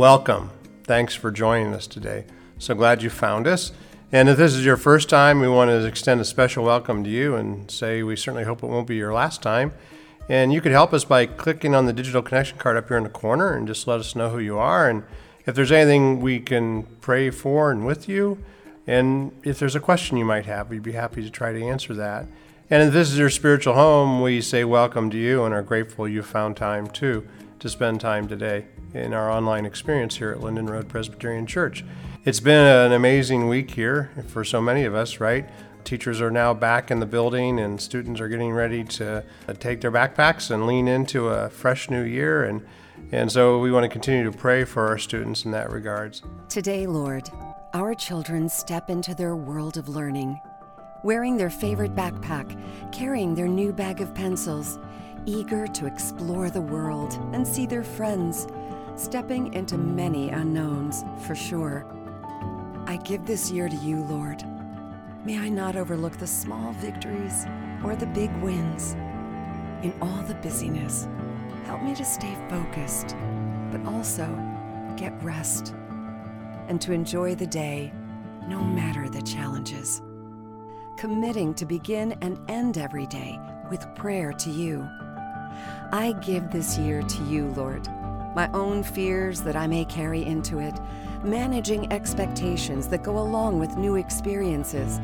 welcome. 0.00 0.50
Thanks 0.84 1.14
for 1.14 1.30
joining 1.30 1.74
us 1.74 1.86
today. 1.86 2.24
So 2.56 2.74
glad 2.74 3.02
you 3.02 3.10
found 3.10 3.46
us. 3.46 3.70
And 4.10 4.30
if 4.30 4.38
this 4.38 4.54
is 4.54 4.64
your 4.64 4.78
first 4.78 5.10
time, 5.10 5.40
we 5.40 5.46
want 5.46 5.68
to 5.68 5.84
extend 5.84 6.22
a 6.22 6.24
special 6.24 6.64
welcome 6.64 7.04
to 7.04 7.10
you 7.10 7.34
and 7.34 7.70
say 7.70 8.02
we 8.02 8.16
certainly 8.16 8.44
hope 8.44 8.62
it 8.62 8.68
won't 8.68 8.86
be 8.86 8.96
your 8.96 9.12
last 9.12 9.42
time. 9.42 9.74
And 10.26 10.54
you 10.54 10.62
could 10.62 10.72
help 10.72 10.94
us 10.94 11.04
by 11.04 11.26
clicking 11.26 11.74
on 11.74 11.84
the 11.84 11.92
digital 11.92 12.22
connection 12.22 12.56
card 12.56 12.78
up 12.78 12.88
here 12.88 12.96
in 12.96 13.02
the 13.02 13.10
corner 13.10 13.52
and 13.52 13.66
just 13.68 13.86
let 13.86 14.00
us 14.00 14.16
know 14.16 14.30
who 14.30 14.38
you 14.38 14.56
are. 14.56 14.88
And 14.88 15.02
if 15.44 15.54
there's 15.54 15.70
anything 15.70 16.22
we 16.22 16.40
can 16.40 16.84
pray 17.02 17.28
for 17.28 17.70
and 17.70 17.84
with 17.84 18.08
you, 18.08 18.42
and 18.86 19.32
if 19.42 19.58
there's 19.58 19.76
a 19.76 19.80
question 19.80 20.16
you 20.16 20.24
might 20.24 20.46
have, 20.46 20.70
we'd 20.70 20.82
be 20.82 20.92
happy 20.92 21.22
to 21.22 21.28
try 21.28 21.52
to 21.52 21.62
answer 21.62 21.92
that. 21.92 22.24
And 22.70 22.82
if 22.84 22.94
this 22.94 23.12
is 23.12 23.18
your 23.18 23.28
spiritual 23.28 23.74
home, 23.74 24.22
we 24.22 24.40
say 24.40 24.64
welcome 24.64 25.10
to 25.10 25.18
you 25.18 25.44
and 25.44 25.52
are 25.52 25.60
grateful 25.60 26.08
you 26.08 26.22
found 26.22 26.56
time 26.56 26.86
too 26.86 27.28
to 27.58 27.68
spend 27.68 28.00
time 28.00 28.28
today 28.28 28.64
in 28.94 29.14
our 29.14 29.30
online 29.30 29.66
experience 29.66 30.16
here 30.16 30.30
at 30.30 30.40
Linden 30.40 30.66
Road 30.66 30.88
Presbyterian 30.88 31.46
Church. 31.46 31.84
It's 32.24 32.40
been 32.40 32.66
an 32.66 32.92
amazing 32.92 33.48
week 33.48 33.70
here 33.72 34.10
for 34.28 34.44
so 34.44 34.60
many 34.60 34.84
of 34.84 34.94
us, 34.94 35.20
right? 35.20 35.48
Teachers 35.84 36.20
are 36.20 36.30
now 36.30 36.52
back 36.52 36.90
in 36.90 37.00
the 37.00 37.06
building 37.06 37.58
and 37.58 37.80
students 37.80 38.20
are 38.20 38.28
getting 38.28 38.52
ready 38.52 38.84
to 38.84 39.24
take 39.58 39.80
their 39.80 39.90
backpacks 39.90 40.50
and 40.50 40.66
lean 40.66 40.88
into 40.88 41.28
a 41.28 41.48
fresh 41.48 41.88
new 41.88 42.02
year 42.02 42.44
and 42.44 42.66
and 43.12 43.32
so 43.32 43.58
we 43.58 43.72
want 43.72 43.84
to 43.84 43.88
continue 43.88 44.24
to 44.30 44.36
pray 44.36 44.64
for 44.64 44.86
our 44.86 44.98
students 44.98 45.44
in 45.44 45.50
that 45.52 45.70
regards. 45.70 46.22
Today, 46.48 46.86
Lord, 46.86 47.28
our 47.72 47.94
children 47.94 48.48
step 48.48 48.90
into 48.90 49.14
their 49.14 49.34
world 49.34 49.76
of 49.76 49.88
learning, 49.88 50.38
wearing 51.02 51.36
their 51.36 51.50
favorite 51.50 51.96
backpack, 51.96 52.60
carrying 52.92 53.34
their 53.34 53.48
new 53.48 53.72
bag 53.72 54.00
of 54.00 54.14
pencils, 54.14 54.78
eager 55.26 55.66
to 55.66 55.86
explore 55.86 56.50
the 56.50 56.60
world 56.60 57.18
and 57.32 57.46
see 57.46 57.66
their 57.66 57.82
friends, 57.82 58.46
stepping 59.00 59.54
into 59.54 59.78
many 59.78 60.28
unknowns, 60.28 61.04
for 61.26 61.34
sure. 61.34 61.86
I 62.86 62.98
give 62.98 63.24
this 63.24 63.50
year 63.50 63.66
to 63.66 63.76
you, 63.76 64.04
Lord. 64.04 64.44
May 65.24 65.38
I 65.38 65.48
not 65.48 65.74
overlook 65.74 66.18
the 66.18 66.26
small 66.26 66.72
victories 66.74 67.46
or 67.82 67.96
the 67.96 68.06
big 68.06 68.30
wins. 68.42 68.92
In 69.82 69.94
all 70.02 70.22
the 70.24 70.34
busyness, 70.34 71.08
help 71.64 71.82
me 71.82 71.94
to 71.94 72.04
stay 72.04 72.36
focused, 72.50 73.16
but 73.70 73.86
also 73.86 74.26
get 74.96 75.14
rest 75.22 75.74
and 76.68 76.78
to 76.82 76.92
enjoy 76.92 77.34
the 77.34 77.46
day 77.46 77.90
no 78.46 78.60
matter 78.60 79.08
the 79.08 79.22
challenges. 79.22 80.02
Committing 80.98 81.54
to 81.54 81.64
begin 81.64 82.12
and 82.20 82.38
end 82.50 82.76
every 82.76 83.06
day 83.06 83.38
with 83.70 83.94
prayer 83.94 84.34
to 84.34 84.50
you. 84.50 84.86
I 85.90 86.14
give 86.22 86.50
this 86.50 86.76
year 86.76 87.00
to 87.02 87.24
you, 87.24 87.46
Lord, 87.56 87.88
my 88.34 88.50
own 88.52 88.82
fears 88.82 89.40
that 89.42 89.56
I 89.56 89.66
may 89.66 89.84
carry 89.84 90.24
into 90.24 90.58
it, 90.58 90.74
managing 91.22 91.92
expectations 91.92 92.86
that 92.88 93.02
go 93.02 93.18
along 93.18 93.58
with 93.58 93.76
new 93.76 93.96
experiences. 93.96 95.00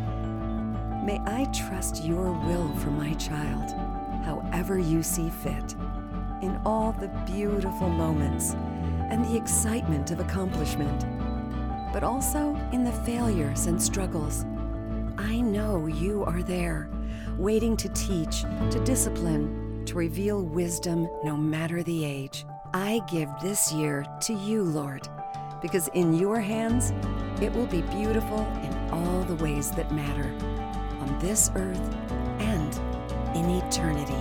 May 1.04 1.20
I 1.26 1.44
trust 1.52 2.04
your 2.04 2.32
will 2.32 2.74
for 2.76 2.90
my 2.90 3.14
child, 3.14 3.72
however 4.24 4.78
you 4.78 5.02
see 5.02 5.30
fit, 5.30 5.74
in 6.42 6.60
all 6.64 6.92
the 6.92 7.08
beautiful 7.26 7.88
moments 7.88 8.54
and 9.10 9.24
the 9.24 9.36
excitement 9.36 10.10
of 10.10 10.20
accomplishment, 10.20 11.06
but 11.92 12.02
also 12.02 12.56
in 12.72 12.84
the 12.84 12.92
failures 12.92 13.66
and 13.66 13.80
struggles. 13.80 14.44
I 15.18 15.40
know 15.40 15.86
you 15.86 16.24
are 16.24 16.42
there, 16.42 16.90
waiting 17.38 17.76
to 17.78 17.88
teach, 17.90 18.42
to 18.42 18.82
discipline, 18.84 19.84
to 19.86 19.94
reveal 19.94 20.42
wisdom 20.42 21.08
no 21.24 21.36
matter 21.36 21.82
the 21.82 22.04
age. 22.04 22.44
I 22.78 23.00
give 23.06 23.30
this 23.40 23.72
year 23.72 24.04
to 24.20 24.34
you, 24.34 24.62
Lord, 24.62 25.08
because 25.62 25.88
in 25.94 26.12
your 26.12 26.40
hands 26.40 26.92
it 27.40 27.50
will 27.54 27.64
be 27.64 27.80
beautiful 27.80 28.40
in 28.62 28.90
all 28.90 29.22
the 29.22 29.34
ways 29.36 29.70
that 29.70 29.90
matter, 29.92 30.30
on 31.00 31.18
this 31.18 31.50
earth 31.54 31.80
and 32.38 32.74
in 33.34 33.48
eternity. 33.48 34.12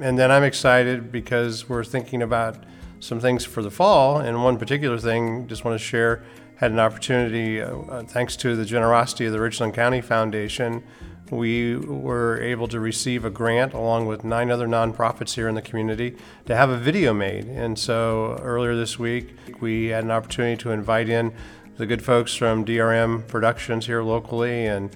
And 0.00 0.18
then 0.18 0.32
I'm 0.32 0.42
excited 0.42 1.12
because 1.12 1.68
we're 1.68 1.84
thinking 1.84 2.20
about 2.20 2.56
some 2.98 3.20
things 3.20 3.44
for 3.44 3.62
the 3.62 3.70
fall. 3.70 4.18
And 4.18 4.42
one 4.42 4.58
particular 4.58 4.98
thing, 4.98 5.46
just 5.46 5.64
want 5.64 5.78
to 5.78 5.84
share, 5.84 6.24
had 6.56 6.72
an 6.72 6.78
opportunity, 6.78 7.60
uh, 7.60 7.76
uh, 7.76 8.02
thanks 8.02 8.36
to 8.36 8.56
the 8.56 8.64
generosity 8.64 9.26
of 9.26 9.32
the 9.32 9.40
Richland 9.40 9.74
County 9.74 10.00
Foundation, 10.00 10.82
we 11.30 11.76
were 11.76 12.40
able 12.40 12.68
to 12.68 12.78
receive 12.78 13.24
a 13.24 13.30
grant 13.30 13.72
along 13.74 14.06
with 14.06 14.24
nine 14.24 14.50
other 14.50 14.66
nonprofits 14.66 15.34
here 15.34 15.48
in 15.48 15.54
the 15.54 15.62
community 15.62 16.16
to 16.46 16.54
have 16.54 16.70
a 16.70 16.78
video 16.78 17.12
made. 17.12 17.46
And 17.46 17.78
so 17.78 18.38
earlier 18.42 18.76
this 18.76 18.98
week, 18.98 19.34
we 19.60 19.86
had 19.86 20.04
an 20.04 20.10
opportunity 20.10 20.56
to 20.62 20.70
invite 20.70 21.08
in 21.08 21.32
the 21.76 21.86
good 21.86 22.02
folks 22.02 22.34
from 22.34 22.64
DRM 22.64 23.26
Productions 23.26 23.86
here 23.86 24.02
locally 24.02 24.66
and 24.66 24.94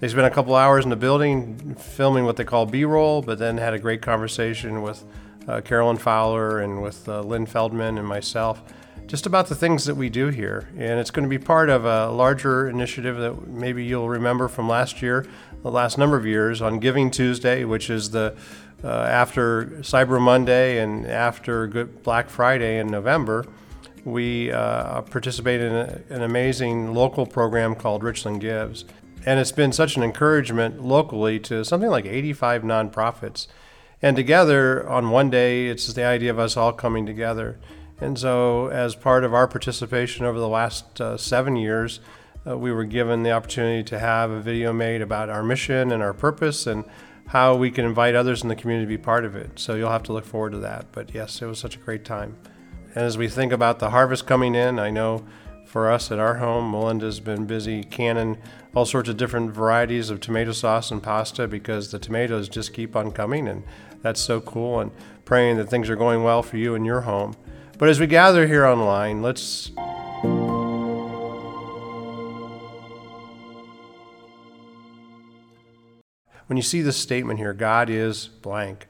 they 0.00 0.08
spent 0.08 0.26
a 0.26 0.30
couple 0.30 0.54
hours 0.54 0.84
in 0.84 0.90
the 0.90 0.96
building 0.96 1.76
filming 1.76 2.24
what 2.24 2.36
they 2.36 2.44
call 2.44 2.66
B-roll, 2.66 3.22
but 3.22 3.38
then 3.38 3.56
had 3.56 3.74
a 3.74 3.78
great 3.78 4.02
conversation 4.02 4.82
with 4.82 5.04
uh, 5.48 5.60
Carolyn 5.60 5.96
Fowler 5.96 6.60
and 6.60 6.82
with 6.82 7.08
uh, 7.08 7.20
Lynn 7.20 7.46
Feldman 7.46 7.96
and 7.96 8.06
myself, 8.06 8.62
just 9.06 9.26
about 9.26 9.48
the 9.48 9.54
things 9.54 9.84
that 9.84 9.94
we 9.94 10.08
do 10.08 10.28
here. 10.28 10.68
And 10.76 10.98
it's 10.98 11.10
going 11.10 11.24
to 11.24 11.28
be 11.28 11.38
part 11.38 11.68
of 11.68 11.84
a 11.84 12.10
larger 12.10 12.68
initiative 12.68 13.16
that 13.18 13.46
maybe 13.46 13.84
you'll 13.84 14.08
remember 14.08 14.48
from 14.48 14.68
last 14.68 15.02
year, 15.02 15.26
the 15.62 15.70
last 15.70 15.98
number 15.98 16.16
of 16.16 16.26
years, 16.26 16.62
on 16.62 16.78
Giving 16.78 17.10
Tuesday, 17.10 17.64
which 17.64 17.90
is 17.90 18.10
the 18.10 18.36
uh, 18.82 18.88
after 18.88 19.66
Cyber 19.80 20.20
Monday 20.20 20.78
and 20.78 21.06
after 21.06 21.66
Good 21.66 22.02
Black 22.02 22.28
Friday 22.28 22.78
in 22.78 22.88
November. 22.88 23.46
We 24.04 24.52
uh, 24.52 25.00
participate 25.02 25.60
in 25.60 25.72
a, 25.72 26.00
an 26.10 26.22
amazing 26.22 26.92
local 26.92 27.24
program 27.24 27.74
called 27.74 28.02
Richland 28.02 28.40
Gives. 28.40 28.84
And 29.24 29.40
it's 29.40 29.52
been 29.52 29.72
such 29.72 29.96
an 29.96 30.02
encouragement 30.02 30.82
locally 30.82 31.40
to 31.40 31.64
something 31.64 31.88
like 31.88 32.04
85 32.04 32.62
nonprofits 32.62 33.46
and 34.04 34.16
together 34.16 34.86
on 34.86 35.08
one 35.08 35.30
day, 35.30 35.68
it's 35.68 35.90
the 35.94 36.04
idea 36.04 36.30
of 36.30 36.38
us 36.38 36.58
all 36.58 36.74
coming 36.74 37.06
together. 37.06 37.58
And 38.00 38.18
so, 38.18 38.68
as 38.68 38.94
part 38.94 39.24
of 39.24 39.32
our 39.32 39.46
participation 39.46 40.24
over 40.24 40.38
the 40.38 40.48
last 40.48 41.00
uh, 41.00 41.16
seven 41.16 41.56
years, 41.56 42.00
uh, 42.46 42.58
we 42.58 42.72
were 42.72 42.84
given 42.84 43.22
the 43.22 43.32
opportunity 43.32 43.82
to 43.84 43.98
have 43.98 44.30
a 44.30 44.40
video 44.40 44.72
made 44.72 45.00
about 45.00 45.30
our 45.30 45.42
mission 45.42 45.92
and 45.92 46.02
our 46.02 46.12
purpose 46.12 46.66
and 46.66 46.84
how 47.28 47.54
we 47.56 47.70
can 47.70 47.84
invite 47.84 48.14
others 48.14 48.42
in 48.42 48.48
the 48.48 48.56
community 48.56 48.84
to 48.84 48.98
be 48.98 49.02
part 49.02 49.24
of 49.24 49.34
it. 49.34 49.58
So, 49.58 49.74
you'll 49.74 49.90
have 49.90 50.02
to 50.04 50.12
look 50.12 50.26
forward 50.26 50.52
to 50.52 50.58
that. 50.58 50.86
But 50.92 51.14
yes, 51.14 51.40
it 51.40 51.46
was 51.46 51.58
such 51.58 51.76
a 51.76 51.80
great 51.80 52.04
time. 52.04 52.36
And 52.94 53.04
as 53.04 53.18
we 53.18 53.28
think 53.28 53.52
about 53.52 53.78
the 53.78 53.90
harvest 53.90 54.26
coming 54.26 54.54
in, 54.54 54.78
I 54.78 54.90
know 54.90 55.24
for 55.74 55.90
us 55.90 56.12
at 56.12 56.20
our 56.20 56.36
home, 56.36 56.70
Melinda's 56.70 57.18
been 57.18 57.46
busy 57.46 57.82
canning 57.82 58.38
all 58.76 58.86
sorts 58.86 59.08
of 59.08 59.16
different 59.16 59.52
varieties 59.52 60.10
of 60.10 60.20
tomato 60.20 60.52
sauce 60.52 60.92
and 60.92 61.02
pasta 61.02 61.48
because 61.48 61.90
the 61.90 61.98
tomatoes 61.98 62.48
just 62.48 62.72
keep 62.72 62.94
on 62.94 63.10
coming. 63.10 63.48
And 63.48 63.64
that's 64.02 64.20
so 64.20 64.40
cool. 64.40 64.78
And 64.78 64.92
praying 65.24 65.56
that 65.56 65.68
things 65.68 65.90
are 65.90 65.96
going 65.96 66.22
well 66.22 66.44
for 66.44 66.58
you 66.58 66.76
and 66.76 66.86
your 66.86 67.00
home. 67.00 67.34
But 67.76 67.88
as 67.88 67.98
we 67.98 68.06
gather 68.06 68.46
here 68.46 68.64
online, 68.64 69.20
let's. 69.20 69.70
When 76.46 76.56
you 76.56 76.62
see 76.62 76.82
this 76.82 76.96
statement 76.96 77.38
here, 77.38 77.52
God 77.52 77.90
is 77.90 78.28
blank, 78.28 78.86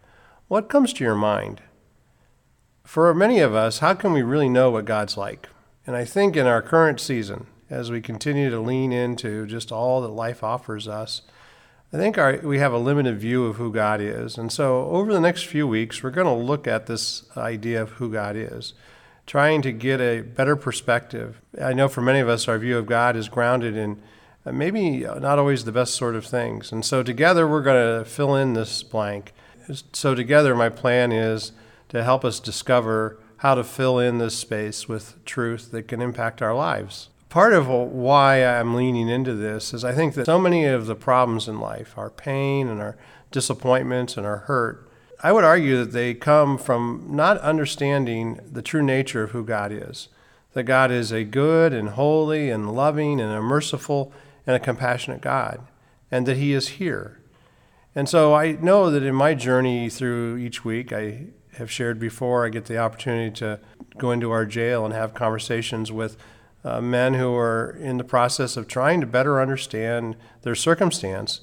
what 0.48 0.68
comes 0.68 0.92
to 0.94 1.04
your 1.04 1.14
mind? 1.14 1.62
For 2.82 3.14
many 3.14 3.38
of 3.38 3.54
us, 3.54 3.78
how 3.78 3.94
can 3.94 4.12
we 4.12 4.22
really 4.22 4.48
know 4.48 4.70
what 4.70 4.84
God's 4.84 5.16
like? 5.16 5.48
And 5.86 5.96
I 5.96 6.04
think 6.04 6.36
in 6.36 6.46
our 6.46 6.60
current 6.60 7.00
season, 7.00 7.46
as 7.70 7.90
we 7.90 8.02
continue 8.02 8.50
to 8.50 8.60
lean 8.60 8.92
into 8.92 9.46
just 9.46 9.72
all 9.72 10.02
that 10.02 10.08
life 10.08 10.44
offers 10.44 10.86
us, 10.86 11.22
I 11.94 11.96
think 11.96 12.18
our, 12.18 12.40
we 12.42 12.58
have 12.58 12.72
a 12.72 12.78
limited 12.78 13.20
view 13.20 13.46
of 13.46 13.54
who 13.54 13.72
God 13.72 14.00
is. 14.00 14.36
And 14.36 14.50
so, 14.50 14.86
over 14.86 15.12
the 15.12 15.20
next 15.20 15.46
few 15.46 15.68
weeks, 15.68 16.02
we're 16.02 16.10
going 16.10 16.26
to 16.26 16.44
look 16.44 16.66
at 16.66 16.86
this 16.86 17.22
idea 17.36 17.80
of 17.80 17.90
who 17.90 18.10
God 18.10 18.34
is, 18.34 18.74
trying 19.28 19.62
to 19.62 19.70
get 19.70 20.00
a 20.00 20.22
better 20.22 20.56
perspective. 20.56 21.40
I 21.62 21.72
know 21.72 21.86
for 21.86 22.00
many 22.00 22.18
of 22.18 22.28
us, 22.28 22.48
our 22.48 22.58
view 22.58 22.78
of 22.78 22.86
God 22.86 23.14
is 23.14 23.28
grounded 23.28 23.76
in 23.76 24.02
uh, 24.44 24.50
maybe 24.50 25.02
not 25.02 25.38
always 25.38 25.66
the 25.66 25.70
best 25.70 25.94
sort 25.94 26.16
of 26.16 26.26
things. 26.26 26.72
And 26.72 26.84
so, 26.84 27.04
together, 27.04 27.46
we're 27.46 27.62
going 27.62 28.00
to 28.00 28.10
fill 28.10 28.34
in 28.34 28.54
this 28.54 28.82
blank. 28.82 29.32
So, 29.92 30.16
together, 30.16 30.56
my 30.56 30.70
plan 30.70 31.12
is 31.12 31.52
to 31.90 32.02
help 32.02 32.24
us 32.24 32.40
discover 32.40 33.20
how 33.36 33.54
to 33.54 33.62
fill 33.62 34.00
in 34.00 34.18
this 34.18 34.36
space 34.36 34.88
with 34.88 35.24
truth 35.24 35.70
that 35.70 35.86
can 35.86 36.02
impact 36.02 36.42
our 36.42 36.56
lives 36.56 37.10
part 37.34 37.52
of 37.52 37.66
why 37.66 38.44
I'm 38.44 38.76
leaning 38.76 39.08
into 39.08 39.34
this 39.34 39.74
is 39.74 39.84
I 39.84 39.92
think 39.92 40.14
that 40.14 40.26
so 40.26 40.38
many 40.38 40.66
of 40.66 40.86
the 40.86 40.94
problems 40.94 41.48
in 41.48 41.58
life, 41.58 41.98
our 41.98 42.08
pain 42.08 42.68
and 42.68 42.80
our 42.80 42.96
disappointments 43.32 44.16
and 44.16 44.24
our 44.24 44.36
hurt, 44.36 44.88
I 45.20 45.32
would 45.32 45.42
argue 45.42 45.78
that 45.78 45.90
they 45.90 46.14
come 46.14 46.56
from 46.56 47.08
not 47.08 47.38
understanding 47.38 48.38
the 48.48 48.62
true 48.62 48.84
nature 48.84 49.24
of 49.24 49.32
who 49.32 49.44
God 49.44 49.72
is. 49.72 50.06
That 50.52 50.62
God 50.62 50.92
is 50.92 51.10
a 51.10 51.24
good 51.24 51.72
and 51.72 51.88
holy 51.88 52.50
and 52.50 52.72
loving 52.72 53.20
and 53.20 53.32
a 53.32 53.42
merciful 53.42 54.12
and 54.46 54.54
a 54.54 54.60
compassionate 54.60 55.20
God. 55.20 55.66
and 56.12 56.26
that 56.26 56.36
He 56.36 56.52
is 56.52 56.78
here. 56.78 57.18
And 57.96 58.08
so 58.08 58.32
I 58.32 58.52
know 58.52 58.92
that 58.92 59.02
in 59.02 59.16
my 59.16 59.34
journey 59.34 59.90
through 59.90 60.36
each 60.36 60.64
week, 60.64 60.92
I 60.92 61.30
have 61.54 61.68
shared 61.68 61.98
before, 61.98 62.46
I 62.46 62.50
get 62.50 62.66
the 62.66 62.78
opportunity 62.78 63.34
to 63.38 63.58
go 63.98 64.12
into 64.12 64.30
our 64.30 64.46
jail 64.46 64.84
and 64.84 64.94
have 64.94 65.14
conversations 65.14 65.90
with 65.90 66.16
uh, 66.64 66.80
men 66.80 67.14
who 67.14 67.34
are 67.34 67.76
in 67.78 67.98
the 67.98 68.04
process 68.04 68.56
of 68.56 68.66
trying 68.66 69.00
to 69.00 69.06
better 69.06 69.40
understand 69.40 70.16
their 70.42 70.54
circumstance. 70.54 71.40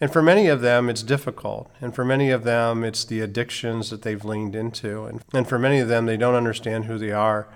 And 0.00 0.12
for 0.12 0.20
many 0.20 0.48
of 0.48 0.60
them, 0.60 0.90
it's 0.90 1.02
difficult. 1.02 1.70
And 1.80 1.94
for 1.94 2.04
many 2.04 2.30
of 2.30 2.44
them, 2.44 2.82
it's 2.82 3.04
the 3.04 3.20
addictions 3.20 3.90
that 3.90 4.02
they've 4.02 4.24
leaned 4.24 4.56
into. 4.56 5.04
And, 5.04 5.22
and 5.32 5.48
for 5.48 5.58
many 5.58 5.78
of 5.78 5.88
them, 5.88 6.06
they 6.06 6.16
don't 6.16 6.34
understand 6.34 6.86
who 6.86 6.98
they 6.98 7.12
are 7.12 7.48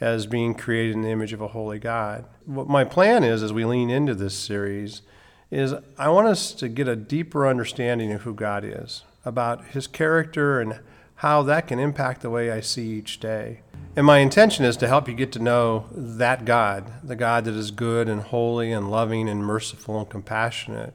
as 0.00 0.26
being 0.26 0.54
created 0.54 0.94
in 0.94 1.02
the 1.02 1.10
image 1.10 1.32
of 1.32 1.40
a 1.40 1.48
holy 1.48 1.78
God. 1.78 2.26
What 2.44 2.68
my 2.68 2.84
plan 2.84 3.24
is 3.24 3.42
as 3.42 3.52
we 3.52 3.64
lean 3.64 3.88
into 3.88 4.14
this 4.14 4.34
series 4.34 5.02
is 5.50 5.74
I 5.96 6.08
want 6.10 6.26
us 6.26 6.52
to 6.52 6.68
get 6.68 6.88
a 6.88 6.96
deeper 6.96 7.48
understanding 7.48 8.12
of 8.12 8.22
who 8.22 8.34
God 8.34 8.64
is, 8.64 9.04
about 9.24 9.64
his 9.68 9.86
character 9.86 10.60
and 10.60 10.80
how 11.16 11.42
that 11.42 11.66
can 11.66 11.78
impact 11.78 12.20
the 12.20 12.30
way 12.30 12.50
I 12.50 12.60
see 12.60 12.90
each 12.90 13.20
day. 13.20 13.60
And 13.96 14.04
my 14.04 14.18
intention 14.18 14.66
is 14.66 14.76
to 14.78 14.88
help 14.88 15.08
you 15.08 15.14
get 15.14 15.32
to 15.32 15.38
know 15.38 15.86
that 15.92 16.44
God, 16.44 16.92
the 17.02 17.16
God 17.16 17.46
that 17.46 17.54
is 17.54 17.70
good 17.70 18.08
and 18.08 18.20
holy 18.20 18.70
and 18.70 18.90
loving 18.90 19.28
and 19.28 19.44
merciful 19.44 19.98
and 19.98 20.08
compassionate. 20.08 20.92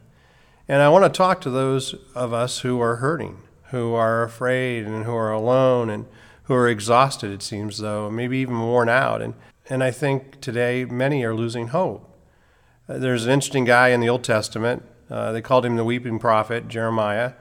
And 0.67 0.83
I 0.83 0.89
want 0.89 1.05
to 1.05 1.17
talk 1.17 1.41
to 1.41 1.49
those 1.49 1.95
of 2.13 2.33
us 2.33 2.59
who 2.59 2.79
are 2.79 2.97
hurting, 2.97 3.41
who 3.71 3.93
are 3.93 4.21
afraid 4.21 4.85
and 4.85 5.05
who 5.05 5.15
are 5.15 5.31
alone 5.31 5.89
and 5.89 6.05
who 6.43 6.53
are 6.53 6.67
exhausted, 6.67 7.31
it 7.31 7.41
seems 7.41 7.79
though, 7.79 8.11
maybe 8.11 8.37
even 8.37 8.59
worn 8.59 8.89
out. 8.89 9.21
And, 9.21 9.33
and 9.69 9.83
I 9.83 9.89
think 9.89 10.39
today 10.39 10.85
many 10.85 11.23
are 11.23 11.33
losing 11.33 11.69
hope. 11.69 12.07
Uh, 12.87 12.99
there's 12.99 13.25
an 13.25 13.31
interesting 13.31 13.65
guy 13.65 13.89
in 13.89 13.99
the 13.99 14.09
Old 14.09 14.23
Testament. 14.23 14.83
Uh, 15.09 15.31
they 15.31 15.41
called 15.41 15.65
him 15.65 15.75
the 15.75 15.83
weeping 15.83 16.19
prophet, 16.19 16.67
Jeremiah. 16.67 17.33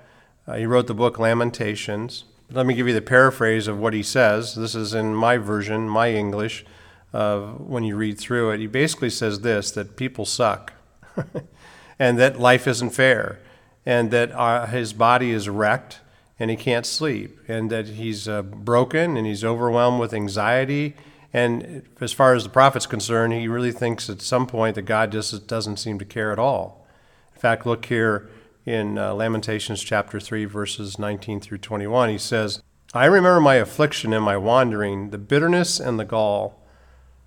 Uh, 0.47 0.55
he 0.55 0.65
wrote 0.65 0.87
the 0.87 0.95
book 0.95 1.19
Lamentations. 1.19 2.25
Let 2.53 2.67
me 2.67 2.75
give 2.75 2.89
you 2.89 2.95
the 2.95 3.01
paraphrase 3.01 3.69
of 3.69 3.79
what 3.79 3.95
he 3.95 4.03
says. 4.03 4.57
This 4.57 4.75
is 4.75 4.93
in 4.93 5.15
my 5.15 5.37
version, 5.37 5.89
my 5.89 6.11
English, 6.11 6.65
of 7.13 7.61
when 7.61 7.85
you 7.85 7.95
read 7.95 8.19
through 8.19 8.51
it. 8.51 8.59
He 8.59 8.67
basically 8.67 9.11
says 9.11 9.41
this 9.41 9.71
that 9.71 9.95
people 9.95 10.25
suck, 10.25 10.73
and 11.99 12.19
that 12.19 12.41
life 12.41 12.67
isn't 12.67 12.91
fair, 12.91 13.39
and 13.87 14.11
that 14.11 14.33
uh, 14.33 14.67
his 14.67 14.93
body 14.93 15.31
is 15.31 15.49
wrecked 15.49 16.01
and 16.41 16.51
he 16.51 16.57
can't 16.57 16.87
sleep, 16.87 17.39
and 17.47 17.71
that 17.71 17.87
he's 17.87 18.27
uh, 18.27 18.41
broken 18.41 19.17
and 19.19 19.27
he's 19.27 19.45
overwhelmed 19.45 20.01
with 20.01 20.15
anxiety. 20.15 20.97
And 21.35 21.83
as 22.01 22.13
far 22.13 22.35
as 22.35 22.45
the 22.45 22.51
prophet's 22.51 22.87
concerned, 22.87 23.35
he 23.35 23.47
really 23.47 23.73
thinks 23.73 24.09
at 24.09 24.23
some 24.23 24.47
point 24.47 24.75
that 24.75 24.83
God 24.83 25.13
just 25.13 25.47
doesn't 25.47 25.77
seem 25.77 25.99
to 25.99 26.05
care 26.05 26.33
at 26.33 26.39
all. 26.39 26.87
In 27.35 27.41
fact, 27.41 27.67
look 27.67 27.85
here 27.85 28.29
in 28.67 28.99
uh, 28.99 29.15
Lamentations 29.15 29.83
chapter 29.83 30.21
3, 30.21 30.45
verses 30.45 30.99
19 30.99 31.41
through 31.41 31.59
21. 31.59 32.11
He 32.11 32.19
says, 32.19 32.63
I 32.93 33.07
remember 33.07 33.41
my 33.41 33.55
affliction 33.57 34.13
and 34.13 34.25
my 34.25 34.37
wandering, 34.37 35.11
the 35.11 35.19
bitterness 35.19 35.79
and 35.79 35.99
the 35.99 36.05
gall. 36.05 36.61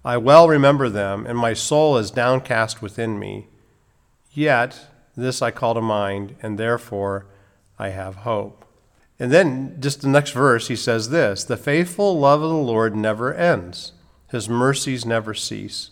I 0.04 0.18
well 0.18 0.48
remember 0.48 0.90
them, 0.90 1.26
and 1.26 1.38
my 1.38 1.54
soul 1.54 1.98
is 1.98 2.12
downcast 2.12 2.82
within 2.82 3.18
me. 3.18 3.48
Yet 4.32 4.88
this 5.16 5.42
I 5.42 5.52
call 5.52 5.76
to 5.76 5.82
mind, 5.82 6.36
and 6.42 6.58
therefore 6.58 7.28
I 7.78 7.90
have 7.90 8.18
hope. 8.18 8.66
And 9.20 9.32
then, 9.32 9.78
just 9.80 10.02
the 10.02 10.10
next 10.10 10.32
verse, 10.32 10.68
he 10.68 10.76
says 10.76 11.10
this 11.10 11.44
The 11.44 11.58
faithful 11.58 12.20
love 12.20 12.42
of 12.42 12.50
the 12.50 12.56
Lord 12.56 12.96
never 12.96 13.34
ends, 13.34 13.94
his 14.30 14.50
mercies 14.50 15.06
never 15.06 15.34
cease. 15.34 15.92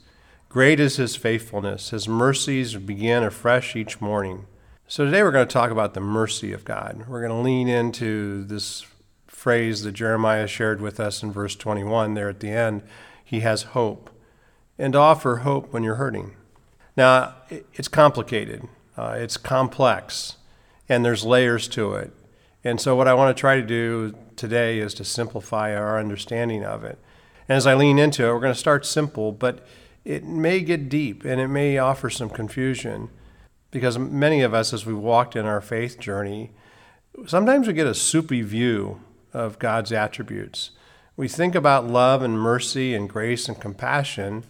Great 0.49 0.79
is 0.79 0.97
his 0.97 1.15
faithfulness, 1.15 1.91
his 1.91 2.07
mercies 2.07 2.75
begin 2.75 3.23
afresh 3.23 3.75
each 3.75 4.01
morning. 4.01 4.47
So 4.91 5.05
today 5.05 5.23
we're 5.23 5.31
going 5.31 5.47
to 5.47 5.53
talk 5.53 5.71
about 5.71 5.93
the 5.93 6.01
mercy 6.01 6.51
of 6.51 6.65
God. 6.65 7.05
We're 7.07 7.25
going 7.25 7.31
to 7.31 7.41
lean 7.41 7.69
into 7.69 8.43
this 8.43 8.85
phrase 9.25 9.83
that 9.83 9.93
Jeremiah 9.93 10.47
shared 10.47 10.81
with 10.81 10.99
us 10.99 11.23
in 11.23 11.31
verse 11.31 11.55
21 11.55 12.13
there 12.13 12.27
at 12.27 12.41
the 12.41 12.49
end. 12.49 12.83
He 13.23 13.39
has 13.39 13.63
hope. 13.71 14.09
And 14.77 14.93
offer 14.93 15.37
hope 15.37 15.71
when 15.71 15.83
you're 15.83 15.95
hurting. 15.95 16.35
Now, 16.97 17.35
it's 17.49 17.87
complicated, 17.87 18.67
uh, 18.97 19.15
it's 19.17 19.37
complex, 19.37 20.35
and 20.89 21.05
there's 21.05 21.23
layers 21.23 21.69
to 21.69 21.93
it. 21.93 22.11
And 22.61 22.81
so, 22.81 22.93
what 22.93 23.07
I 23.07 23.13
want 23.13 23.33
to 23.33 23.39
try 23.39 23.55
to 23.55 23.65
do 23.65 24.13
today 24.35 24.79
is 24.79 24.93
to 24.95 25.05
simplify 25.05 25.73
our 25.73 25.99
understanding 25.99 26.65
of 26.65 26.83
it. 26.83 26.99
And 27.47 27.55
as 27.55 27.65
I 27.65 27.75
lean 27.75 27.97
into 27.97 28.25
it, 28.25 28.33
we're 28.33 28.41
going 28.41 28.53
to 28.53 28.59
start 28.59 28.85
simple, 28.85 29.31
but 29.31 29.65
it 30.03 30.25
may 30.25 30.59
get 30.59 30.89
deep 30.89 31.23
and 31.23 31.39
it 31.39 31.47
may 31.47 31.77
offer 31.77 32.09
some 32.09 32.29
confusion 32.29 33.09
because 33.71 33.97
many 33.97 34.41
of 34.41 34.53
us, 34.53 34.73
as 34.73 34.85
we 34.85 34.93
walked 34.93 35.35
in 35.35 35.45
our 35.45 35.61
faith 35.61 35.99
journey, 35.99 36.51
sometimes 37.25 37.67
we 37.67 37.73
get 37.73 37.87
a 37.87 37.95
soupy 37.95 38.41
view 38.41 39.01
of 39.33 39.59
God's 39.59 39.91
attributes. 39.91 40.71
We 41.17 41.27
think 41.27 41.55
about 41.55 41.87
love 41.87 42.21
and 42.21 42.37
mercy 42.39 42.93
and 42.93 43.09
grace 43.09 43.47
and 43.47 43.59
compassion, 43.59 44.43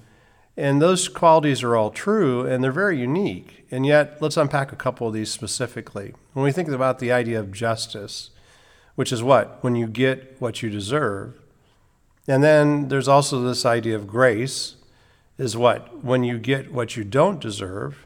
and 0.58 0.82
those 0.82 1.08
qualities 1.08 1.64
are 1.64 1.76
all 1.76 1.92
true 1.92 2.46
and 2.46 2.64
they're 2.64 2.72
very 2.72 3.00
unique. 3.00 3.66
And 3.72 3.86
yet, 3.86 4.22
let's 4.22 4.38
unpack 4.38 4.72
a 4.72 4.76
couple 4.76 5.08
of 5.08 5.14
these 5.14 5.32
specifically. 5.32 6.14
When 6.34 6.44
we 6.44 6.52
think 6.52 6.68
about 6.68 7.00
the 7.00 7.12
idea 7.12 7.40
of 7.40 7.52
justice, 7.52 8.32
which 8.96 9.12
is 9.12 9.24
what? 9.24 9.64
When 9.64 9.76
you 9.76 9.88
get 9.88 10.36
what 10.40 10.62
you 10.62 10.70
deserve. 10.70 11.40
And 12.28 12.44
then 12.44 12.90
there's 12.90 13.08
also 13.08 13.42
this 13.42 13.66
idea 13.66 13.96
of 13.96 14.08
grace, 14.08 14.76
is 15.38 15.58
what? 15.58 16.04
When 16.04 16.24
you 16.24 16.38
get 16.38 16.72
what 16.72 16.98
you 16.98 17.04
don't 17.04 17.40
deserve. 17.40 18.06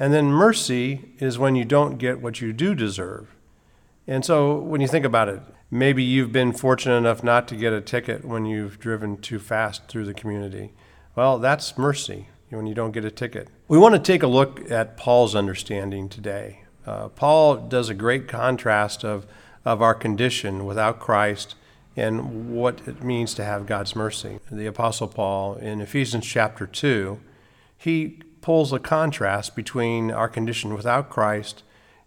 And 0.00 0.14
then 0.14 0.32
mercy 0.32 1.12
is 1.18 1.38
when 1.38 1.56
you 1.56 1.66
don't 1.66 1.98
get 1.98 2.22
what 2.22 2.40
you 2.40 2.54
do 2.54 2.74
deserve. 2.74 3.36
And 4.06 4.24
so 4.24 4.56
when 4.58 4.80
you 4.80 4.88
think 4.88 5.04
about 5.04 5.28
it, 5.28 5.42
maybe 5.70 6.02
you've 6.02 6.32
been 6.32 6.54
fortunate 6.54 6.96
enough 6.96 7.22
not 7.22 7.46
to 7.48 7.54
get 7.54 7.74
a 7.74 7.82
ticket 7.82 8.24
when 8.24 8.46
you've 8.46 8.80
driven 8.80 9.18
too 9.18 9.38
fast 9.38 9.88
through 9.88 10.06
the 10.06 10.14
community. 10.14 10.72
Well, 11.14 11.38
that's 11.38 11.76
mercy 11.76 12.28
when 12.48 12.66
you 12.66 12.74
don't 12.74 12.92
get 12.92 13.04
a 13.04 13.10
ticket. 13.10 13.48
We 13.68 13.76
want 13.76 13.94
to 13.94 14.00
take 14.00 14.22
a 14.22 14.26
look 14.26 14.70
at 14.70 14.96
Paul's 14.96 15.34
understanding 15.34 16.08
today. 16.08 16.64
Uh, 16.86 17.08
Paul 17.08 17.56
does 17.68 17.90
a 17.90 17.94
great 17.94 18.26
contrast 18.26 19.04
of, 19.04 19.26
of 19.66 19.82
our 19.82 19.94
condition 19.94 20.64
without 20.64 20.98
Christ 20.98 21.56
and 21.94 22.50
what 22.56 22.80
it 22.88 23.02
means 23.02 23.34
to 23.34 23.44
have 23.44 23.66
God's 23.66 23.94
mercy. 23.94 24.38
The 24.50 24.66
Apostle 24.66 25.08
Paul 25.08 25.56
in 25.56 25.82
Ephesians 25.82 26.26
chapter 26.26 26.66
2, 26.66 27.20
he 27.76 28.20
pulls 28.40 28.72
a 28.72 28.78
contrast 28.78 29.54
between 29.54 30.10
our 30.10 30.28
condition 30.28 30.74
without 30.74 31.10
Christ 31.10 31.62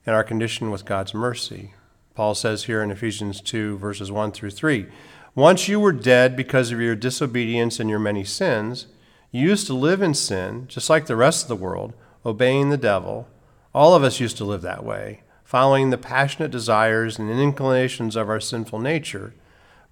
and 0.05 0.15
our 0.15 0.23
condition 0.23 0.71
with 0.71 0.85
God's 0.85 1.13
mercy. 1.13 1.73
Paul 2.15 2.35
says 2.35 2.65
here 2.65 2.81
in 2.83 2.91
Ephesians 2.91 3.41
2, 3.41 3.77
verses 3.77 4.11
1 4.11 4.31
through 4.31 4.51
3 4.51 4.87
Once 5.35 5.67
you 5.67 5.79
were 5.79 5.91
dead 5.91 6.35
because 6.35 6.71
of 6.71 6.79
your 6.79 6.95
disobedience 6.95 7.79
and 7.79 7.89
your 7.89 7.99
many 7.99 8.23
sins, 8.23 8.87
you 9.31 9.49
used 9.49 9.65
to 9.67 9.73
live 9.73 10.01
in 10.01 10.13
sin, 10.13 10.65
just 10.67 10.89
like 10.89 11.07
the 11.07 11.15
rest 11.15 11.43
of 11.43 11.47
the 11.47 11.55
world, 11.55 11.93
obeying 12.25 12.69
the 12.69 12.77
devil. 12.77 13.27
All 13.73 13.95
of 13.95 14.03
us 14.03 14.19
used 14.19 14.37
to 14.37 14.45
live 14.45 14.61
that 14.61 14.85
way, 14.85 15.21
following 15.43 15.89
the 15.89 15.97
passionate 15.97 16.51
desires 16.51 17.17
and 17.17 17.31
inclinations 17.31 18.15
of 18.15 18.29
our 18.29 18.39
sinful 18.39 18.79
nature. 18.79 19.33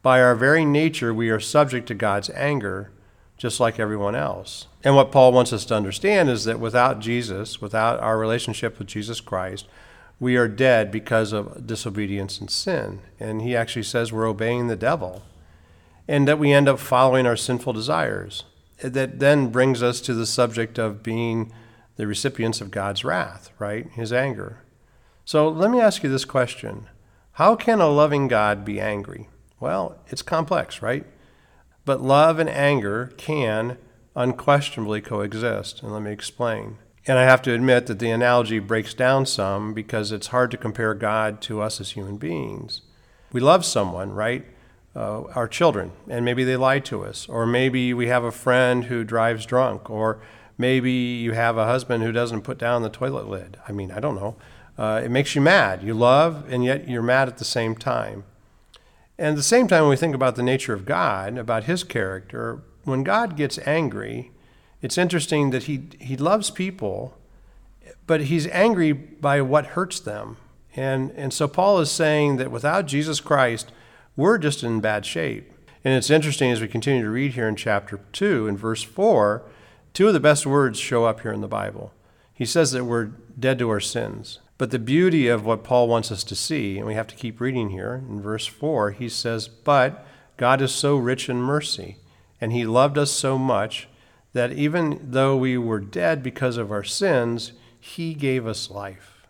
By 0.03 0.21
our 0.21 0.36
very 0.36 0.65
nature, 0.65 1.13
we 1.13 1.29
are 1.29 1.39
subject 1.39 1.88
to 1.88 1.95
God's 1.95 2.29
anger 2.31 2.91
just 3.41 3.60
like 3.60 3.79
everyone 3.79 4.13
else. 4.13 4.67
And 4.83 4.95
what 4.95 5.12
Paul 5.12 5.31
wants 5.31 5.51
us 5.51 5.65
to 5.65 5.74
understand 5.74 6.29
is 6.29 6.43
that 6.43 6.60
without 6.60 7.00
Jesus, 7.00 7.60
without 7.60 8.00
our 8.00 8.19
relationship 8.19 8.77
with 8.77 8.88
Jesus 8.88 9.19
Christ, 9.19 9.67
we 10.19 10.38
are 10.38 10.48
dead 10.48 10.91
because 10.91 11.33
of 11.33 11.65
disobedience 11.65 12.39
and 12.39 12.51
sin. 12.51 13.01
And 13.19 13.41
he 13.41 13.55
actually 13.55 13.81
says 13.81 14.13
we're 14.13 14.27
obeying 14.27 14.67
the 14.67 14.75
devil 14.75 15.24
and 16.07 16.27
that 16.27 16.38
we 16.38 16.53
end 16.53 16.69
up 16.69 16.77
following 16.77 17.25
our 17.25 17.36
sinful 17.36 17.74
desires. 17.74 18.43
That 18.83 19.17
then 19.17 19.48
brings 19.48 19.81
us 19.81 20.01
to 20.01 20.13
the 20.13 20.27
subject 20.27 20.77
of 20.77 21.01
being 21.01 21.51
the 21.95 22.05
recipients 22.05 22.62
of 22.62 22.69
God's 22.69 23.03
wrath, 23.03 23.50
right? 23.57 23.89
His 23.93 24.13
anger. 24.13 24.62
So 25.25 25.50
let 25.50 25.71
me 25.71 25.79
ask 25.81 26.03
you 26.03 26.12
this 26.12 26.25
question 26.25 26.89
How 27.33 27.55
can 27.55 27.81
a 27.81 27.88
loving 27.88 28.27
God 28.27 28.63
be 28.63 28.79
angry? 28.79 29.29
Well, 29.60 29.98
it's 30.10 30.21
complex, 30.21 30.83
right? 30.83 31.07
But 31.91 32.01
love 32.01 32.39
and 32.39 32.50
anger 32.50 33.12
can 33.17 33.77
unquestionably 34.15 35.01
coexist. 35.01 35.83
And 35.83 35.91
let 35.91 36.01
me 36.01 36.12
explain. 36.13 36.77
And 37.05 37.19
I 37.19 37.24
have 37.24 37.41
to 37.41 37.53
admit 37.53 37.88
that 37.88 38.00
the 38.00 38.12
analogy 38.12 38.60
breaks 38.60 38.93
down 38.93 39.25
some 39.25 39.74
because 39.74 40.13
it's 40.13 40.27
hard 40.27 40.51
to 40.51 40.57
compare 40.57 40.93
God 40.93 41.41
to 41.41 41.62
us 41.62 41.81
as 41.81 41.91
human 41.91 42.15
beings. 42.15 42.79
We 43.33 43.41
love 43.41 43.65
someone, 43.65 44.13
right? 44.13 44.45
Uh, 44.95 45.24
our 45.36 45.50
children, 45.50 45.91
and 46.07 46.24
maybe 46.24 46.45
they 46.45 46.55
lie 46.55 46.79
to 46.79 47.03
us. 47.03 47.27
Or 47.27 47.45
maybe 47.45 47.93
we 47.93 48.07
have 48.07 48.24
a 48.24 48.31
friend 48.31 48.86
who 48.86 49.03
drives 49.03 49.45
drunk. 49.45 49.89
Or 49.89 50.21
maybe 50.57 50.93
you 50.93 51.33
have 51.33 51.57
a 51.57 51.65
husband 51.65 52.03
who 52.03 52.13
doesn't 52.13 52.43
put 52.43 52.57
down 52.57 52.83
the 52.83 52.89
toilet 52.89 53.27
lid. 53.27 53.57
I 53.67 53.74
mean, 53.74 53.91
I 53.91 54.00
don't 54.00 54.15
know. 54.15 54.38
Uh, 54.77 55.01
it 55.03 55.12
makes 55.12 55.36
you 55.36 55.41
mad. 55.41 55.83
You 55.83 55.93
love, 55.93 56.45
and 56.50 56.63
yet 56.63 56.88
you're 56.88 57.01
mad 57.01 57.27
at 57.27 57.38
the 57.38 57.43
same 57.43 57.75
time. 57.75 58.24
And 59.18 59.30
at 59.30 59.36
the 59.36 59.44
same 59.44 59.68
time, 59.68 59.84
when 59.84 59.91
we 59.91 59.98
think 59.98 60.15
about 60.15 60.36
the 60.36 60.44
nature 60.44 60.74
of 60.74 60.86
God, 60.86 61.38
about 61.38 61.65
his 61.65 61.84
character, 61.84 62.63
when 62.84 63.03
God 63.03 63.38
gets 63.38 63.60
angry, 63.65 64.32
it's 64.82 64.98
interesting 64.98 65.51
that 65.51 65.63
he, 65.63 65.84
he 66.00 66.18
loves 66.18 66.50
people, 66.50 67.18
but 68.08 68.22
he's 68.22 68.48
angry 68.48 68.94
by 68.94 69.41
what 69.41 69.68
hurts 69.68 70.00
them. 70.00 70.38
And, 70.75 71.12
and 71.12 71.34
so 71.34 71.48
Paul 71.48 71.80
is 71.80 71.91
saying 71.91 72.38
that 72.38 72.51
without 72.51 72.88
Jesus 72.88 73.20
Christ, 73.20 73.72
we're 74.15 74.38
just 74.38 74.63
in 74.63 74.80
bad 74.80 75.06
shape. 75.06 75.51
And 75.84 75.94
it's 75.94 76.10
interesting 76.10 76.51
as 76.51 76.62
we 76.62 76.68
continue 76.68 77.03
to 77.03 77.10
read 77.10 77.34
here 77.34 77.48
in 77.48 77.56
chapter 77.56 78.00
2, 78.13 78.48
in 78.48 78.58
verse 78.58 78.84
4, 78.84 79.44
two 79.94 80.08
of 80.08 80.13
the 80.13 80.20
best 80.20 80.46
words 80.46 80.80
show 80.80 81.06
up 81.06 81.22
here 81.22 81.32
in 81.32 81.41
the 81.41 81.48
Bible. 81.48 81.91
He 82.34 82.46
says 82.46 82.72
that 82.72 82.86
we're 82.86 83.12
dead 83.39 83.60
to 83.60 83.70
our 83.70 83.80
sins. 83.80 84.39
But 84.62 84.70
the 84.70 84.77
beauty 84.77 85.27
of 85.27 85.44
what 85.44 85.63
Paul 85.63 85.88
wants 85.88 86.12
us 86.12 86.24
to 86.24 86.36
see, 86.36 86.77
and 86.77 86.86
we 86.86 86.94
have 86.94 87.08
to 87.08 87.15
keep 87.15 87.41
reading 87.41 87.72
here, 87.72 88.03
in 88.08 88.22
verse 88.22 88.46
4, 88.46 88.91
he 88.91 89.10
says, 89.10 89.48
But 89.48 90.06
God 90.38 90.62
is 90.62 90.72
so 90.72 90.98
rich 90.98 91.30
in 91.30 91.38
mercy, 91.38 91.98
and 92.39 92.51
he 92.51 92.63
loved 92.63 92.96
us 93.00 93.10
so 93.10 93.39
much 93.39 93.88
that 94.34 94.53
even 94.53 95.00
though 95.01 95.36
we 95.36 95.58
were 95.58 95.80
dead 95.80 96.22
because 96.22 96.58
of 96.58 96.72
our 96.72 96.84
sins, 96.84 97.53
he 97.80 98.13
gave 98.13 98.46
us 98.46 98.70
life. 98.70 99.25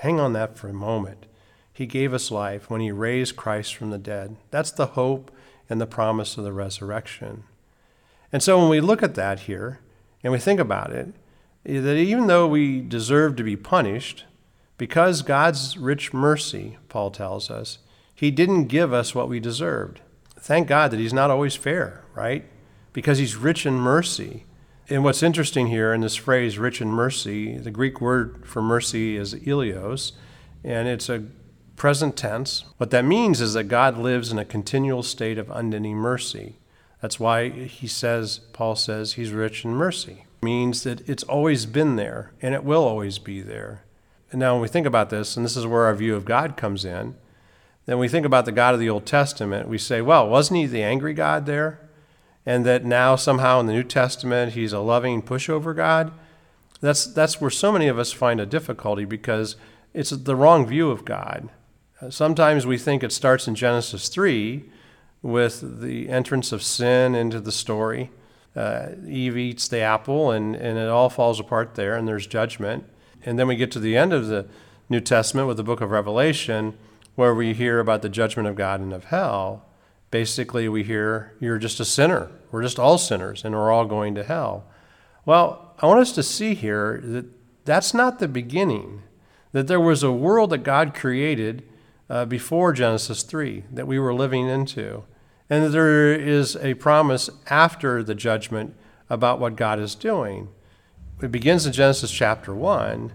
Hang 0.00 0.20
on 0.20 0.34
that 0.34 0.58
for 0.58 0.68
a 0.68 0.74
moment. 0.74 1.24
He 1.72 1.86
gave 1.86 2.12
us 2.12 2.30
life 2.30 2.68
when 2.68 2.82
he 2.82 2.92
raised 2.92 3.36
Christ 3.36 3.74
from 3.74 3.88
the 3.88 3.96
dead. 3.96 4.36
That's 4.50 4.70
the 4.70 4.88
hope 4.88 5.30
and 5.70 5.80
the 5.80 5.86
promise 5.86 6.36
of 6.36 6.44
the 6.44 6.52
resurrection. 6.52 7.44
And 8.30 8.42
so 8.42 8.58
when 8.58 8.68
we 8.68 8.82
look 8.82 9.02
at 9.02 9.14
that 9.14 9.40
here 9.40 9.80
and 10.22 10.30
we 10.30 10.38
think 10.38 10.60
about 10.60 10.92
it, 10.92 11.14
that 11.64 11.96
even 11.96 12.26
though 12.26 12.46
we 12.46 12.82
deserve 12.82 13.34
to 13.36 13.42
be 13.42 13.56
punished, 13.56 14.26
because 14.78 15.22
God's 15.22 15.76
rich 15.76 16.14
mercy, 16.14 16.78
Paul 16.88 17.10
tells 17.10 17.50
us, 17.50 17.78
he 18.14 18.30
didn't 18.30 18.66
give 18.66 18.92
us 18.92 19.14
what 19.14 19.28
we 19.28 19.40
deserved. 19.40 20.00
Thank 20.38 20.68
God 20.68 20.90
that 20.92 21.00
he's 21.00 21.12
not 21.12 21.30
always 21.30 21.56
fair, 21.56 22.04
right? 22.14 22.44
Because 22.92 23.18
he's 23.18 23.36
rich 23.36 23.66
in 23.66 23.74
mercy. 23.74 24.44
And 24.88 25.04
what's 25.04 25.22
interesting 25.22 25.66
here 25.66 25.92
in 25.92 26.00
this 26.00 26.16
phrase, 26.16 26.58
rich 26.58 26.80
in 26.80 26.88
mercy, 26.88 27.58
the 27.58 27.70
Greek 27.70 28.00
word 28.00 28.46
for 28.46 28.62
mercy 28.62 29.16
is 29.16 29.34
eleos, 29.34 30.12
and 30.64 30.88
it's 30.88 31.08
a 31.08 31.24
present 31.76 32.16
tense. 32.16 32.64
What 32.78 32.90
that 32.90 33.04
means 33.04 33.40
is 33.40 33.54
that 33.54 33.64
God 33.64 33.98
lives 33.98 34.32
in 34.32 34.38
a 34.38 34.44
continual 34.44 35.02
state 35.02 35.38
of 35.38 35.50
unending 35.50 35.96
mercy. 35.96 36.56
That's 37.02 37.20
why 37.20 37.50
he 37.50 37.86
says, 37.86 38.40
Paul 38.52 38.74
says, 38.74 39.12
he's 39.12 39.30
rich 39.30 39.64
in 39.64 39.72
mercy. 39.72 40.24
It 40.40 40.44
means 40.44 40.82
that 40.82 41.08
it's 41.08 41.22
always 41.22 41.66
been 41.66 41.96
there 41.96 42.32
and 42.42 42.54
it 42.54 42.64
will 42.64 42.84
always 42.84 43.18
be 43.18 43.40
there. 43.40 43.84
And 44.30 44.40
now, 44.40 44.54
when 44.54 44.62
we 44.62 44.68
think 44.68 44.86
about 44.86 45.10
this, 45.10 45.36
and 45.36 45.44
this 45.44 45.56
is 45.56 45.66
where 45.66 45.84
our 45.84 45.94
view 45.94 46.14
of 46.14 46.24
God 46.24 46.56
comes 46.56 46.84
in, 46.84 47.16
then 47.86 47.98
we 47.98 48.08
think 48.08 48.26
about 48.26 48.44
the 48.44 48.52
God 48.52 48.74
of 48.74 48.80
the 48.80 48.90
Old 48.90 49.06
Testament. 49.06 49.68
We 49.68 49.78
say, 49.78 50.02
well, 50.02 50.28
wasn't 50.28 50.58
he 50.58 50.66
the 50.66 50.82
angry 50.82 51.14
God 51.14 51.46
there? 51.46 51.80
And 52.44 52.66
that 52.66 52.84
now 52.84 53.16
somehow 53.16 53.60
in 53.60 53.66
the 53.66 53.72
New 53.72 53.82
Testament 53.82 54.52
he's 54.52 54.74
a 54.74 54.80
loving 54.80 55.22
pushover 55.22 55.74
God? 55.74 56.12
That's, 56.80 57.06
that's 57.06 57.40
where 57.40 57.50
so 57.50 57.72
many 57.72 57.88
of 57.88 57.98
us 57.98 58.12
find 58.12 58.40
a 58.40 58.46
difficulty 58.46 59.06
because 59.06 59.56
it's 59.94 60.10
the 60.10 60.36
wrong 60.36 60.66
view 60.66 60.90
of 60.90 61.06
God. 61.06 61.48
Sometimes 62.10 62.66
we 62.66 62.78
think 62.78 63.02
it 63.02 63.10
starts 63.10 63.48
in 63.48 63.54
Genesis 63.54 64.08
3 64.08 64.70
with 65.22 65.80
the 65.80 66.08
entrance 66.08 66.52
of 66.52 66.62
sin 66.62 67.14
into 67.14 67.40
the 67.40 67.50
story. 67.50 68.10
Uh, 68.54 68.90
Eve 69.06 69.36
eats 69.36 69.66
the 69.66 69.80
apple, 69.80 70.30
and, 70.30 70.54
and 70.54 70.78
it 70.78 70.88
all 70.88 71.08
falls 71.08 71.40
apart 71.40 71.74
there, 71.74 71.96
and 71.96 72.06
there's 72.06 72.26
judgment. 72.26 72.84
And 73.24 73.38
then 73.38 73.48
we 73.48 73.56
get 73.56 73.70
to 73.72 73.80
the 73.80 73.96
end 73.96 74.12
of 74.12 74.28
the 74.28 74.46
New 74.88 75.00
Testament 75.00 75.48
with 75.48 75.56
the 75.56 75.62
book 75.62 75.80
of 75.80 75.90
Revelation, 75.90 76.76
where 77.14 77.34
we 77.34 77.52
hear 77.52 77.80
about 77.80 78.02
the 78.02 78.08
judgment 78.08 78.48
of 78.48 78.56
God 78.56 78.80
and 78.80 78.92
of 78.92 79.04
hell. 79.06 79.66
Basically, 80.10 80.68
we 80.68 80.84
hear 80.84 81.34
you're 81.40 81.58
just 81.58 81.80
a 81.80 81.84
sinner. 81.84 82.30
We're 82.50 82.62
just 82.62 82.78
all 82.78 82.96
sinners, 82.96 83.44
and 83.44 83.54
we're 83.54 83.70
all 83.70 83.84
going 83.84 84.14
to 84.14 84.24
hell. 84.24 84.64
Well, 85.26 85.74
I 85.80 85.86
want 85.86 86.00
us 86.00 86.12
to 86.12 86.22
see 86.22 86.54
here 86.54 87.00
that 87.04 87.26
that's 87.64 87.92
not 87.92 88.18
the 88.18 88.28
beginning, 88.28 89.02
that 89.52 89.66
there 89.66 89.80
was 89.80 90.02
a 90.02 90.12
world 90.12 90.50
that 90.50 90.58
God 90.58 90.94
created 90.94 91.62
uh, 92.08 92.24
before 92.24 92.72
Genesis 92.72 93.22
3 93.22 93.64
that 93.72 93.86
we 93.86 93.98
were 93.98 94.14
living 94.14 94.48
into. 94.48 95.04
And 95.50 95.64
that 95.64 95.70
there 95.70 96.14
is 96.14 96.56
a 96.56 96.74
promise 96.74 97.28
after 97.48 98.02
the 98.02 98.14
judgment 98.14 98.74
about 99.10 99.40
what 99.40 99.56
God 99.56 99.78
is 99.78 99.94
doing. 99.94 100.48
It 101.20 101.32
begins 101.32 101.66
in 101.66 101.72
Genesis 101.72 102.10
chapter 102.10 102.54
1. 102.54 103.12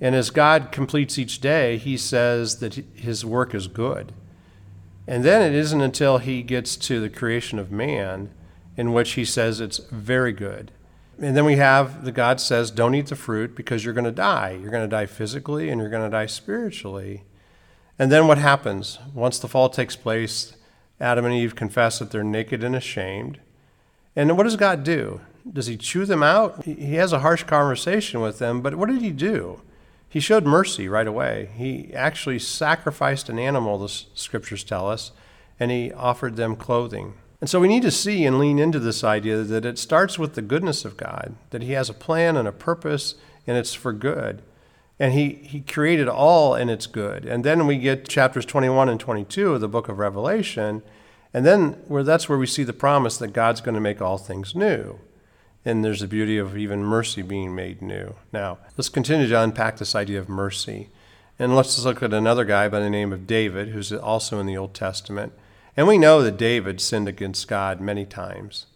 And 0.00 0.14
as 0.14 0.30
God 0.30 0.72
completes 0.72 1.18
each 1.18 1.40
day, 1.40 1.78
he 1.78 1.96
says 1.96 2.58
that 2.58 2.74
his 2.94 3.24
work 3.24 3.54
is 3.54 3.66
good. 3.66 4.12
And 5.06 5.24
then 5.24 5.40
it 5.40 5.56
isn't 5.56 5.80
until 5.80 6.18
he 6.18 6.42
gets 6.42 6.76
to 6.76 7.00
the 7.00 7.08
creation 7.08 7.58
of 7.58 7.70
man 7.70 8.30
in 8.76 8.92
which 8.92 9.12
he 9.12 9.24
says 9.24 9.60
it's 9.60 9.78
very 9.78 10.32
good. 10.32 10.72
And 11.18 11.36
then 11.36 11.44
we 11.44 11.56
have 11.56 12.04
the 12.04 12.12
God 12.12 12.40
says, 12.40 12.70
don't 12.70 12.94
eat 12.94 13.06
the 13.06 13.16
fruit 13.16 13.54
because 13.54 13.84
you're 13.84 13.94
going 13.94 14.04
to 14.04 14.12
die. 14.12 14.58
You're 14.60 14.70
going 14.70 14.84
to 14.84 14.88
die 14.88 15.06
physically 15.06 15.70
and 15.70 15.80
you're 15.80 15.90
going 15.90 16.04
to 16.04 16.14
die 16.14 16.26
spiritually. 16.26 17.22
And 17.98 18.12
then 18.12 18.26
what 18.26 18.38
happens? 18.38 18.98
Once 19.14 19.38
the 19.38 19.48
fall 19.48 19.70
takes 19.70 19.96
place, 19.96 20.54
Adam 21.00 21.24
and 21.24 21.34
Eve 21.34 21.54
confess 21.54 21.98
that 21.98 22.10
they're 22.10 22.24
naked 22.24 22.62
and 22.62 22.76
ashamed. 22.76 23.40
And 24.14 24.36
what 24.36 24.44
does 24.44 24.56
God 24.56 24.84
do? 24.84 25.20
Does 25.50 25.66
he 25.66 25.76
chew 25.76 26.04
them 26.04 26.22
out? 26.22 26.64
He 26.64 26.94
has 26.94 27.12
a 27.12 27.20
harsh 27.20 27.44
conversation 27.44 28.20
with 28.20 28.38
them, 28.38 28.60
but 28.60 28.74
what 28.74 28.88
did 28.88 29.00
he 29.00 29.10
do? 29.10 29.62
He 30.08 30.20
showed 30.20 30.44
mercy 30.44 30.88
right 30.88 31.06
away. 31.06 31.50
He 31.56 31.92
actually 31.94 32.38
sacrificed 32.38 33.28
an 33.28 33.38
animal, 33.38 33.78
the 33.78 33.88
scriptures 33.88 34.64
tell 34.64 34.88
us, 34.88 35.12
and 35.60 35.70
he 35.70 35.92
offered 35.92 36.36
them 36.36 36.56
clothing. 36.56 37.14
And 37.40 37.50
so 37.50 37.60
we 37.60 37.68
need 37.68 37.82
to 37.82 37.90
see 37.90 38.24
and 38.24 38.38
lean 38.38 38.58
into 38.58 38.78
this 38.78 39.04
idea 39.04 39.42
that 39.42 39.66
it 39.66 39.78
starts 39.78 40.18
with 40.18 40.34
the 40.34 40.42
goodness 40.42 40.84
of 40.84 40.96
God, 40.96 41.36
that 41.50 41.62
he 41.62 41.72
has 41.72 41.90
a 41.90 41.94
plan 41.94 42.36
and 42.36 42.48
a 42.48 42.52
purpose, 42.52 43.14
and 43.46 43.56
it's 43.56 43.74
for 43.74 43.92
good 43.92 44.42
and 44.98 45.12
he, 45.12 45.34
he 45.42 45.60
created 45.60 46.08
all 46.08 46.54
and 46.54 46.70
it's 46.70 46.86
good. 46.86 47.24
And 47.24 47.44
then 47.44 47.66
we 47.66 47.76
get 47.76 48.08
chapters 48.08 48.46
21 48.46 48.88
and 48.88 48.98
22 48.98 49.54
of 49.54 49.60
the 49.60 49.68
book 49.68 49.88
of 49.88 49.98
Revelation, 49.98 50.82
and 51.34 51.44
then 51.44 51.72
where 51.86 52.02
that's 52.02 52.28
where 52.28 52.38
we 52.38 52.46
see 52.46 52.64
the 52.64 52.72
promise 52.72 53.18
that 53.18 53.28
God's 53.28 53.60
going 53.60 53.74
to 53.74 53.80
make 53.80 54.00
all 54.00 54.18
things 54.18 54.54
new. 54.54 54.98
And 55.66 55.84
there's 55.84 55.98
the 55.98 56.06
beauty 56.06 56.38
of 56.38 56.56
even 56.56 56.84
mercy 56.84 57.22
being 57.22 57.52
made 57.52 57.82
new. 57.82 58.14
Now, 58.32 58.58
let's 58.76 58.88
continue 58.88 59.26
to 59.26 59.42
unpack 59.42 59.78
this 59.78 59.96
idea 59.96 60.20
of 60.20 60.28
mercy. 60.28 60.90
And 61.40 61.56
let's 61.56 61.74
just 61.74 61.84
look 61.84 62.04
at 62.04 62.14
another 62.14 62.44
guy 62.44 62.68
by 62.68 62.78
the 62.78 62.88
name 62.88 63.12
of 63.12 63.26
David, 63.26 63.70
who's 63.70 63.92
also 63.92 64.38
in 64.38 64.46
the 64.46 64.56
Old 64.56 64.74
Testament. 64.74 65.32
And 65.76 65.88
we 65.88 65.98
know 65.98 66.22
that 66.22 66.36
David 66.36 66.80
sinned 66.80 67.08
against 67.08 67.48
God 67.48 67.80
many 67.80 68.06
times. 68.06 68.66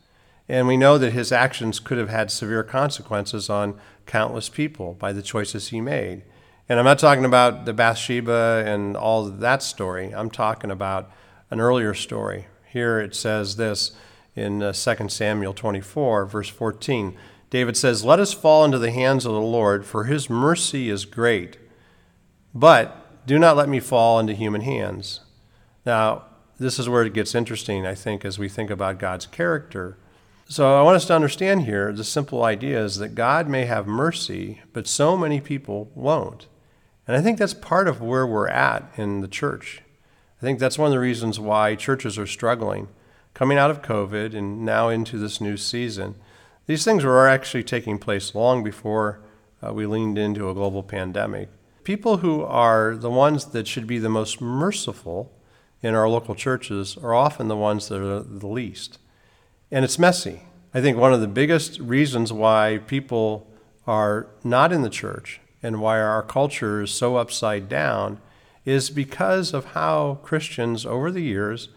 And 0.49 0.66
we 0.66 0.76
know 0.76 0.99
that 0.99 1.12
his 1.12 1.30
actions 1.30 1.78
could 1.78 1.97
have 1.97 2.09
had 2.09 2.28
severe 2.28 2.64
consequences 2.64 3.49
on 3.49 3.78
countless 4.04 4.49
people 4.49 4.94
by 4.94 5.12
the 5.12 5.23
choices 5.23 5.68
he 5.68 5.80
made. 5.80 6.25
And 6.68 6.80
I'm 6.80 6.85
not 6.85 6.99
talking 6.99 7.25
about 7.25 7.66
the 7.66 7.73
Bathsheba 7.73 8.64
and 8.66 8.97
all 8.97 9.26
that 9.26 9.62
story. 9.62 10.12
I'm 10.12 10.28
talking 10.28 10.73
about 10.73 11.09
an 11.50 11.61
earlier 11.61 11.94
story. 11.94 12.49
Here 12.66 12.99
it 12.99 13.14
says 13.14 13.54
this 13.54 13.92
in 14.35 14.63
uh, 14.63 14.73
2 14.73 15.09
Samuel 15.09 15.55
24, 15.55 16.27
verse 16.27 16.49
14. 16.49 17.17
David 17.51 17.77
says, 17.77 18.05
Let 18.05 18.21
us 18.21 18.33
fall 18.33 18.65
into 18.65 18.79
the 18.79 18.93
hands 18.93 19.27
of 19.27 19.33
the 19.33 19.41
Lord, 19.41 19.85
for 19.85 20.05
his 20.05 20.31
mercy 20.31 20.89
is 20.89 21.05
great. 21.05 21.59
But 22.55 23.27
do 23.27 23.39
not 23.39 23.57
let 23.57 23.69
me 23.69 23.81
fall 23.81 24.19
into 24.19 24.33
human 24.33 24.63
hands. 24.63 25.21
Now, 25.85 26.25
this 26.59 26.79
is 26.79 26.89
where 26.89 27.03
it 27.03 27.15
gets 27.15 27.35
interesting, 27.35 27.87
I 27.87 27.95
think, 27.95 28.25
as 28.25 28.39
we 28.39 28.49
think 28.49 28.71
about 28.71 28.99
God's 28.99 29.27
character. 29.27 29.99
So 30.49 30.79
I 30.79 30.83
want 30.83 30.97
us 30.97 31.07
to 31.07 31.15
understand 31.15 31.63
here 31.63 31.93
the 31.93 32.05
simple 32.05 32.43
idea 32.45 32.85
is 32.85 32.97
that 32.97 33.15
God 33.15 33.49
may 33.49 33.67
have 33.67 33.87
mercy, 33.87 34.61
but 34.73 34.87
so 34.87 35.17
many 35.17 35.41
people 35.41 35.91
won't. 35.95 36.49
And 37.07 37.17
I 37.17 37.23
think 37.23 37.39
that's 37.39 37.55
part 37.55 37.89
of 37.89 38.01
where 38.01 38.27
we're 38.27 38.49
at 38.49 38.93
in 38.97 39.21
the 39.21 39.29
church. 39.29 39.83
I 40.41 40.45
think 40.45 40.59
that's 40.59 40.79
one 40.79 40.87
of 40.87 40.93
the 40.93 40.99
reasons 41.01 41.41
why 41.41 41.75
churches 41.75 42.19
are 42.19 42.27
struggling. 42.27 42.89
Coming 43.35 43.59
out 43.59 43.71
of 43.71 43.83
COVID 43.83 44.35
and 44.35 44.65
now 44.65 44.89
into 44.89 45.19
this 45.19 45.41
new 45.41 45.57
season, 45.57 46.15
these 46.67 46.85
things 46.85 47.05
were 47.05 47.27
actually 47.27 47.65
taking 47.65 47.99
place 47.99 48.35
long 48.35 48.63
before 48.63 49.21
uh, 49.63 49.73
we 49.73 49.87
leaned 49.87 50.19
into 50.19 50.49
a 50.49 50.55
global 50.55 50.83
pandemic. 50.83 51.49
People 51.85 52.19
who 52.19 52.43
are 52.43 52.95
the 52.95 53.11
ones 53.11 53.47
that 53.47 53.67
should 53.67 53.87
be 53.87 53.99
the 53.99 54.09
most 54.09 54.41
merciful 54.41 55.33
in 55.83 55.95
our 55.95 56.09
local 56.09 56.35
churches 56.35 56.97
are 56.99 57.15
often 57.15 57.49
the 57.49 57.57
ones 57.57 57.89
that 57.89 58.01
are 58.01 58.21
the 58.23 58.47
least 58.47 58.99
and 59.71 59.85
it's 59.85 59.99
messy. 59.99 60.43
I 60.75 60.81
think 60.81 60.97
one 60.97 61.13
of 61.13 61.21
the 61.21 61.29
biggest 61.29 61.79
reasons 61.79 62.33
why 62.33 62.81
people 62.87 63.47
are 63.87 64.29
not 64.45 64.73
in 64.73 64.83
the 64.83 64.91
church 64.91 65.41
and 65.63 65.81
why 65.81 66.01
our 66.01 66.23
culture 66.23 66.83
is 66.83 66.91
so 66.91 67.17
upside 67.17 67.69
down 67.69 68.21
is 68.65 68.91
because 68.91 69.53
of 69.53 69.67
how 69.67 70.19
Christians 70.23 70.85
over 70.85 71.11
the 71.11 71.23
years 71.23 71.69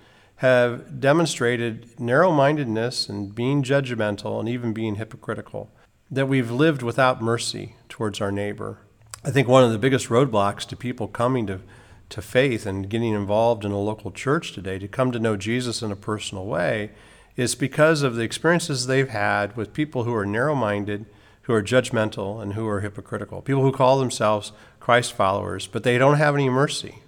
have 0.43 0.99
demonstrated 0.99 1.97
narrow 1.97 2.29
mindedness 2.29 3.07
and 3.07 3.33
being 3.33 3.63
judgmental 3.63 4.41
and 4.41 4.49
even 4.49 4.73
being 4.73 4.95
hypocritical, 4.95 5.71
that 6.11 6.27
we've 6.27 6.51
lived 6.51 6.81
without 6.81 7.21
mercy 7.21 7.77
towards 7.87 8.19
our 8.19 8.29
neighbor. 8.29 8.79
I 9.23 9.31
think 9.31 9.47
one 9.47 9.63
of 9.63 9.71
the 9.71 9.77
biggest 9.77 10.09
roadblocks 10.09 10.67
to 10.67 10.75
people 10.75 11.07
coming 11.07 11.47
to, 11.47 11.61
to 12.09 12.21
faith 12.21 12.65
and 12.65 12.89
getting 12.89 13.13
involved 13.13 13.63
in 13.63 13.71
a 13.71 13.79
local 13.79 14.11
church 14.11 14.51
today, 14.51 14.77
to 14.79 14.87
come 14.89 15.13
to 15.13 15.19
know 15.19 15.37
Jesus 15.37 15.81
in 15.81 15.93
a 15.93 15.95
personal 15.95 16.45
way, 16.45 16.91
is 17.37 17.55
because 17.55 18.01
of 18.01 18.15
the 18.15 18.23
experiences 18.23 18.85
they've 18.85 19.07
had 19.07 19.55
with 19.55 19.71
people 19.71 20.03
who 20.03 20.13
are 20.13 20.25
narrow 20.25 20.55
minded, 20.55 21.05
who 21.43 21.53
are 21.53 21.63
judgmental 21.63 22.41
and 22.41 22.55
who 22.55 22.67
are 22.67 22.81
hypocritical, 22.81 23.41
people 23.41 23.61
who 23.61 23.71
call 23.71 23.97
themselves 23.97 24.51
Christ 24.81 25.13
followers, 25.13 25.67
but 25.67 25.83
they 25.83 25.97
don't 25.97 26.17
have 26.17 26.35
any 26.35 26.49
mercy. 26.49 26.99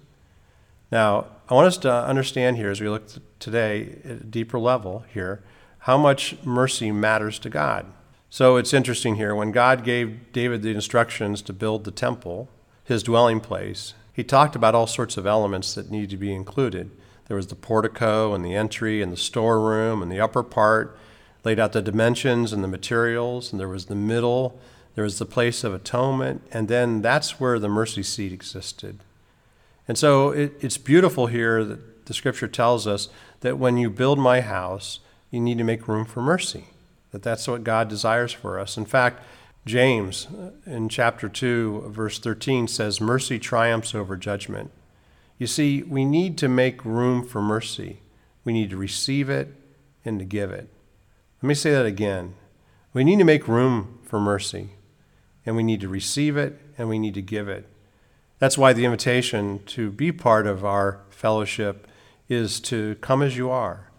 Now, 0.90 1.26
I 1.48 1.54
want 1.54 1.68
us 1.68 1.78
to 1.78 1.92
understand 1.92 2.56
here 2.56 2.72
as 2.72 2.80
we 2.80 2.88
look 2.88 3.04
today 3.38 3.98
at 4.04 4.10
a 4.10 4.24
deeper 4.24 4.58
level 4.58 5.04
here 5.14 5.44
how 5.80 5.96
much 5.96 6.34
mercy 6.44 6.90
matters 6.90 7.38
to 7.38 7.48
God. 7.48 7.86
So 8.28 8.56
it's 8.56 8.74
interesting 8.74 9.14
here 9.14 9.32
when 9.32 9.52
God 9.52 9.84
gave 9.84 10.32
David 10.32 10.62
the 10.62 10.72
instructions 10.72 11.42
to 11.42 11.52
build 11.52 11.84
the 11.84 11.92
temple, 11.92 12.48
his 12.82 13.04
dwelling 13.04 13.38
place, 13.38 13.94
he 14.12 14.24
talked 14.24 14.56
about 14.56 14.74
all 14.74 14.88
sorts 14.88 15.16
of 15.16 15.24
elements 15.24 15.72
that 15.74 15.88
need 15.88 16.10
to 16.10 16.16
be 16.16 16.34
included. 16.34 16.90
There 17.28 17.36
was 17.36 17.46
the 17.46 17.54
portico 17.54 18.34
and 18.34 18.44
the 18.44 18.56
entry 18.56 19.00
and 19.00 19.12
the 19.12 19.16
storeroom 19.16 20.02
and 20.02 20.10
the 20.10 20.20
upper 20.20 20.42
part, 20.42 20.98
laid 21.44 21.60
out 21.60 21.72
the 21.72 21.80
dimensions 21.80 22.52
and 22.52 22.64
the 22.64 22.68
materials, 22.68 23.52
and 23.52 23.60
there 23.60 23.68
was 23.68 23.86
the 23.86 23.94
middle, 23.94 24.58
there 24.96 25.04
was 25.04 25.20
the 25.20 25.26
place 25.26 25.62
of 25.62 25.72
atonement, 25.72 26.42
and 26.50 26.66
then 26.66 27.02
that's 27.02 27.38
where 27.38 27.60
the 27.60 27.68
mercy 27.68 28.02
seat 28.02 28.32
existed. 28.32 28.98
And 29.88 29.96
so 29.96 30.30
it, 30.30 30.54
it's 30.60 30.78
beautiful 30.78 31.26
here 31.26 31.64
that 31.64 32.06
the 32.06 32.14
scripture 32.14 32.48
tells 32.48 32.86
us 32.86 33.08
that 33.40 33.58
when 33.58 33.76
you 33.76 33.90
build 33.90 34.18
my 34.18 34.40
house, 34.40 35.00
you 35.30 35.40
need 35.40 35.58
to 35.58 35.64
make 35.64 35.88
room 35.88 36.04
for 36.04 36.22
mercy, 36.22 36.64
that 37.10 37.22
that's 37.22 37.46
what 37.48 37.64
God 37.64 37.88
desires 37.88 38.32
for 38.32 38.58
us. 38.58 38.76
In 38.76 38.84
fact, 38.84 39.22
James 39.64 40.26
uh, 40.26 40.50
in 40.64 40.88
chapter 40.88 41.28
2, 41.28 41.86
verse 41.88 42.18
13 42.18 42.68
says, 42.68 43.00
Mercy 43.00 43.38
triumphs 43.38 43.94
over 43.94 44.16
judgment. 44.16 44.70
You 45.38 45.46
see, 45.46 45.82
we 45.82 46.04
need 46.04 46.38
to 46.38 46.48
make 46.48 46.84
room 46.84 47.26
for 47.26 47.42
mercy. 47.42 48.00
We 48.44 48.52
need 48.52 48.70
to 48.70 48.76
receive 48.76 49.28
it 49.28 49.54
and 50.04 50.18
to 50.20 50.24
give 50.24 50.52
it. 50.52 50.68
Let 51.42 51.48
me 51.48 51.54
say 51.54 51.72
that 51.72 51.84
again. 51.84 52.34
We 52.92 53.04
need 53.04 53.18
to 53.18 53.24
make 53.24 53.48
room 53.48 53.98
for 54.04 54.18
mercy, 54.18 54.70
and 55.44 55.56
we 55.56 55.62
need 55.62 55.80
to 55.82 55.88
receive 55.88 56.36
it 56.36 56.58
and 56.78 56.88
we 56.88 56.98
need 56.98 57.14
to 57.14 57.22
give 57.22 57.48
it. 57.48 57.68
That's 58.38 58.58
why 58.58 58.72
the 58.72 58.84
invitation 58.84 59.60
to 59.66 59.90
be 59.90 60.12
part 60.12 60.46
of 60.46 60.64
our 60.64 61.00
fellowship 61.08 61.86
is 62.28 62.60
to 62.60 62.96
come 62.96 63.22
as 63.22 63.36
you 63.36 63.50
are, 63.50 63.90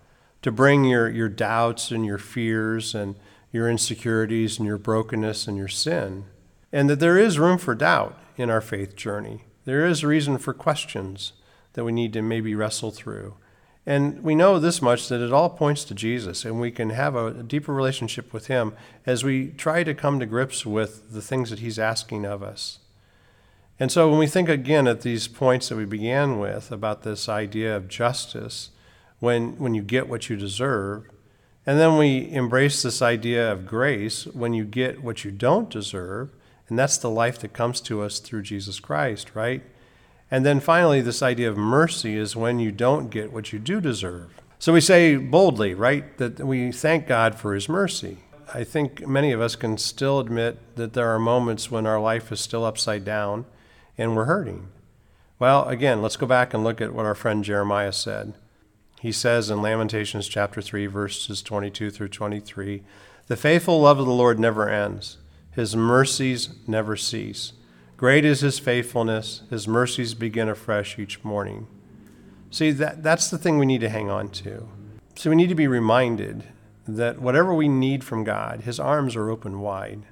to 0.41 0.51
bring 0.51 0.83
your, 0.83 1.09
your 1.09 1.29
doubts 1.29 1.91
and 1.91 2.05
your 2.05 2.17
fears 2.17 2.93
and 2.93 3.15
your 3.51 3.69
insecurities 3.69 4.59
and 4.59 4.67
your 4.67 4.77
brokenness 4.77 5.47
and 5.47 5.57
your 5.57 5.67
sin. 5.67 6.25
And 6.71 6.89
that 6.89 6.99
there 6.99 7.17
is 7.17 7.39
room 7.39 7.57
for 7.57 7.73
doubt 7.73 8.17
in 8.35 8.49
our 8.49 8.61
faith 8.61 8.95
journey. 8.95 9.45
There 9.65 9.85
is 9.85 10.03
reason 10.03 10.37
for 10.37 10.53
questions 10.53 11.33
that 11.73 11.83
we 11.83 11.91
need 11.91 12.13
to 12.13 12.21
maybe 12.21 12.53
wrestle 12.53 12.91
through. 12.91 13.35
And 13.85 14.21
we 14.21 14.35
know 14.35 14.59
this 14.59 14.81
much 14.81 15.07
that 15.07 15.21
it 15.21 15.31
all 15.31 15.49
points 15.49 15.85
to 15.85 15.95
Jesus, 15.95 16.43
and 16.43 16.59
we 16.59 16.71
can 16.71 16.89
have 16.89 17.15
a, 17.15 17.31
deeper 17.41 17.73
relationship 17.73 18.33
with 18.33 18.47
Him 18.47 18.73
as 19.05 19.23
we 19.23 19.47
try 19.51 19.83
to 19.83 19.93
come 19.93 20.19
to 20.19 20.25
grips 20.25 20.65
with 20.65 21.13
the 21.13 21.21
things 21.21 21.49
that 21.49 21.59
He's 21.59 21.79
asking 21.79 22.25
of 22.25 22.43
us. 22.43 22.79
And 23.79 23.91
so 23.91 24.09
when 24.09 24.19
we 24.19 24.27
think 24.27 24.49
again 24.49 24.87
at 24.87 25.01
these 25.01 25.27
points 25.27 25.69
that 25.69 25.75
we 25.75 25.85
began 25.85 26.39
with 26.39 26.71
about 26.71 27.03
this 27.03 27.29
idea 27.29 27.75
of 27.75 27.87
justice, 27.87 28.71
when, 29.19 29.57
when 29.57 29.75
you 29.75 29.81
get 29.81 30.09
what 30.09 30.29
you 30.29 30.35
deserve, 30.35 31.07
and 31.65 31.79
then 31.79 31.97
we 31.97 32.31
embrace 32.31 32.81
this 32.81 33.01
idea 33.01 33.51
of 33.51 33.67
grace 33.67 34.25
when 34.27 34.53
you 34.53 34.63
get 34.63 35.03
what 35.03 35.23
you 35.23 35.31
don't 35.31 35.69
deserve, 35.69 36.29
and 36.69 36.79
that's 36.79 36.97
the 36.97 37.09
life 37.09 37.39
that 37.39 37.53
comes 37.53 37.79
to 37.81 38.01
us 38.01 38.19
through 38.19 38.41
Jesus 38.43 38.79
Christ, 38.79 39.31
right? 39.35 39.63
And 40.31 40.45
then 40.45 40.59
finally, 40.59 41.01
this 41.01 41.21
idea 41.21 41.49
of 41.49 41.57
mercy 41.57 42.15
is 42.17 42.35
when 42.35 42.59
you 42.59 42.71
don't 42.71 43.09
get 43.09 43.31
what 43.31 43.53
you 43.53 43.59
do 43.59 43.79
deserve. 43.79 44.41
So 44.59 44.73
we 44.73 44.81
say 44.81 45.17
boldly, 45.17 45.73
right, 45.73 46.17
that 46.17 46.39
we 46.39 46.71
thank 46.71 47.07
God 47.07 47.35
for 47.35 47.53
his 47.53 47.69
mercy. 47.69 48.17
I 48.53 48.63
think 48.63 49.07
many 49.07 49.31
of 49.31 49.39
us 49.41 49.55
can 49.55 49.77
still 49.77 50.19
admit 50.19 50.75
that 50.77 50.93
there 50.93 51.13
are 51.13 51.19
moments 51.19 51.69
when 51.69 51.85
our 51.85 51.99
life 51.99 52.31
is 52.31 52.39
still 52.39 52.65
upside 52.65 53.05
down 53.05 53.45
and 53.97 54.15
we're 54.15 54.25
hurting. 54.25 54.67
Well, 55.39 55.67
again, 55.67 56.01
let's 56.01 56.17
go 56.17 56.25
back 56.25 56.53
and 56.53 56.63
look 56.63 56.81
at 56.81 56.93
what 56.93 57.05
our 57.05 57.15
friend 57.15 57.43
Jeremiah 57.43 57.91
said. 57.91 58.33
He 58.99 59.11
says 59.11 59.49
in 59.49 59.61
Lamentations 59.61 60.27
chapter 60.27 60.61
3, 60.61 60.87
verses 60.87 61.41
22 61.41 61.91
through 61.91 62.09
23 62.09 62.83
The 63.27 63.37
faithful 63.37 63.81
love 63.81 63.99
of 63.99 64.07
the 64.07 64.11
Lord 64.11 64.39
never 64.39 64.67
ends, 64.69 65.17
his 65.51 65.75
mercies 65.75 66.49
never 66.67 66.95
cease. 66.95 67.53
Great 67.97 68.25
is 68.25 68.41
his 68.41 68.59
faithfulness, 68.59 69.43
his 69.49 69.67
mercies 69.67 70.13
begin 70.13 70.49
afresh 70.49 70.97
each 70.99 71.23
morning. 71.23 71.67
See, 72.49 72.71
that, 72.71 73.03
that's 73.03 73.29
the 73.29 73.37
thing 73.37 73.57
we 73.57 73.65
need 73.65 73.81
to 73.81 73.89
hang 73.89 74.09
on 74.09 74.29
to. 74.29 74.67
So 75.15 75.29
we 75.29 75.35
need 75.35 75.49
to 75.49 75.55
be 75.55 75.67
reminded 75.67 76.43
that 76.87 77.19
whatever 77.19 77.53
we 77.53 77.67
need 77.67 78.03
from 78.03 78.23
God, 78.23 78.61
his 78.61 78.79
arms 78.79 79.15
are 79.15 79.29
open 79.29 79.59
wide. 79.59 80.03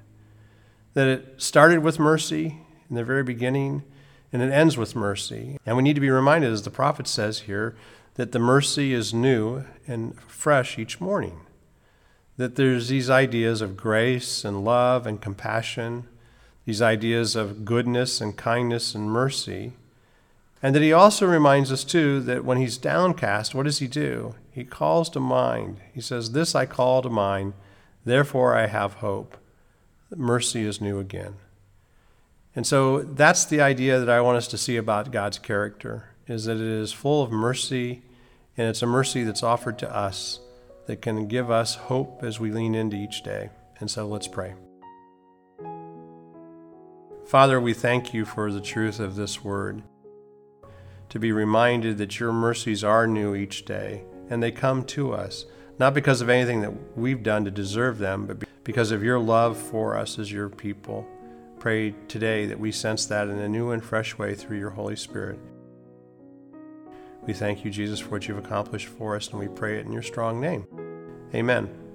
That 0.94 1.06
it 1.06 1.34
started 1.38 1.82
with 1.82 1.98
mercy, 1.98 2.58
in 2.88 2.96
the 2.96 3.04
very 3.04 3.22
beginning, 3.22 3.82
and 4.32 4.42
it 4.42 4.52
ends 4.52 4.76
with 4.76 4.96
mercy. 4.96 5.58
And 5.64 5.76
we 5.76 5.82
need 5.82 5.94
to 5.94 6.00
be 6.00 6.10
reminded, 6.10 6.52
as 6.52 6.62
the 6.62 6.70
prophet 6.70 7.06
says 7.06 7.40
here, 7.40 7.76
that 8.14 8.32
the 8.32 8.38
mercy 8.38 8.92
is 8.92 9.14
new 9.14 9.64
and 9.86 10.18
fresh 10.22 10.78
each 10.78 11.00
morning. 11.00 11.40
That 12.36 12.56
there's 12.56 12.88
these 12.88 13.08
ideas 13.08 13.60
of 13.60 13.76
grace 13.76 14.44
and 14.44 14.64
love 14.64 15.06
and 15.06 15.20
compassion, 15.20 16.06
these 16.64 16.82
ideas 16.82 17.36
of 17.36 17.64
goodness 17.64 18.20
and 18.20 18.36
kindness 18.36 18.94
and 18.94 19.10
mercy. 19.10 19.72
And 20.62 20.74
that 20.74 20.82
he 20.82 20.92
also 20.92 21.26
reminds 21.26 21.70
us, 21.70 21.84
too, 21.84 22.20
that 22.20 22.44
when 22.44 22.58
he's 22.58 22.78
downcast, 22.78 23.54
what 23.54 23.64
does 23.64 23.78
he 23.78 23.86
do? 23.86 24.34
He 24.50 24.64
calls 24.64 25.08
to 25.10 25.20
mind. 25.20 25.80
He 25.92 26.00
says, 26.00 26.32
This 26.32 26.54
I 26.54 26.66
call 26.66 27.02
to 27.02 27.10
mind, 27.10 27.52
therefore 28.04 28.56
I 28.56 28.66
have 28.66 28.94
hope. 28.94 29.36
Mercy 30.14 30.64
is 30.64 30.80
new 30.80 30.98
again. 30.98 31.36
And 32.56 32.66
so 32.66 33.02
that's 33.02 33.44
the 33.44 33.60
idea 33.60 34.00
that 34.00 34.08
I 34.08 34.22
want 34.22 34.38
us 34.38 34.48
to 34.48 34.58
see 34.58 34.78
about 34.78 35.12
God's 35.12 35.38
character 35.38 36.08
is 36.26 36.46
that 36.46 36.56
it 36.56 36.62
is 36.62 36.90
full 36.90 37.22
of 37.22 37.30
mercy 37.30 38.02
and 38.56 38.66
it's 38.66 38.80
a 38.80 38.86
mercy 38.86 39.22
that's 39.24 39.42
offered 39.42 39.78
to 39.80 39.94
us 39.94 40.40
that 40.86 41.02
can 41.02 41.28
give 41.28 41.50
us 41.50 41.74
hope 41.74 42.24
as 42.24 42.40
we 42.40 42.50
lean 42.50 42.74
into 42.74 42.96
each 42.96 43.22
day. 43.22 43.50
And 43.78 43.90
so 43.90 44.06
let's 44.08 44.26
pray. 44.26 44.54
Father, 47.26 47.60
we 47.60 47.74
thank 47.74 48.14
you 48.14 48.24
for 48.24 48.50
the 48.50 48.60
truth 48.60 49.00
of 49.00 49.16
this 49.16 49.44
word. 49.44 49.82
To 51.10 51.18
be 51.18 51.32
reminded 51.32 51.98
that 51.98 52.18
your 52.18 52.32
mercies 52.32 52.82
are 52.82 53.06
new 53.06 53.34
each 53.34 53.66
day 53.66 54.04
and 54.30 54.42
they 54.42 54.50
come 54.50 54.82
to 54.84 55.12
us, 55.12 55.44
not 55.78 55.92
because 55.92 56.22
of 56.22 56.30
anything 56.30 56.62
that 56.62 56.96
we've 56.96 57.22
done 57.22 57.44
to 57.44 57.50
deserve 57.50 57.98
them, 57.98 58.26
but 58.26 58.44
because 58.64 58.92
of 58.92 59.04
your 59.04 59.18
love 59.18 59.58
for 59.58 59.96
us 59.96 60.18
as 60.18 60.32
your 60.32 60.48
people 60.48 61.06
pray 61.58 61.94
today 62.08 62.46
that 62.46 62.60
we 62.60 62.72
sense 62.72 63.06
that 63.06 63.28
in 63.28 63.38
a 63.38 63.48
new 63.48 63.70
and 63.70 63.84
fresh 63.84 64.18
way 64.18 64.34
through 64.34 64.58
your 64.58 64.70
Holy 64.70 64.96
Spirit. 64.96 65.38
We 67.26 67.32
thank 67.32 67.64
you, 67.64 67.70
Jesus, 67.70 67.98
for 67.98 68.10
what 68.10 68.28
you've 68.28 68.38
accomplished 68.38 68.88
for 68.88 69.16
us, 69.16 69.28
and 69.30 69.40
we 69.40 69.48
pray 69.48 69.78
it 69.78 69.86
in 69.86 69.92
your 69.92 70.02
strong 70.02 70.40
name. 70.40 70.66
Amen. 71.34 71.85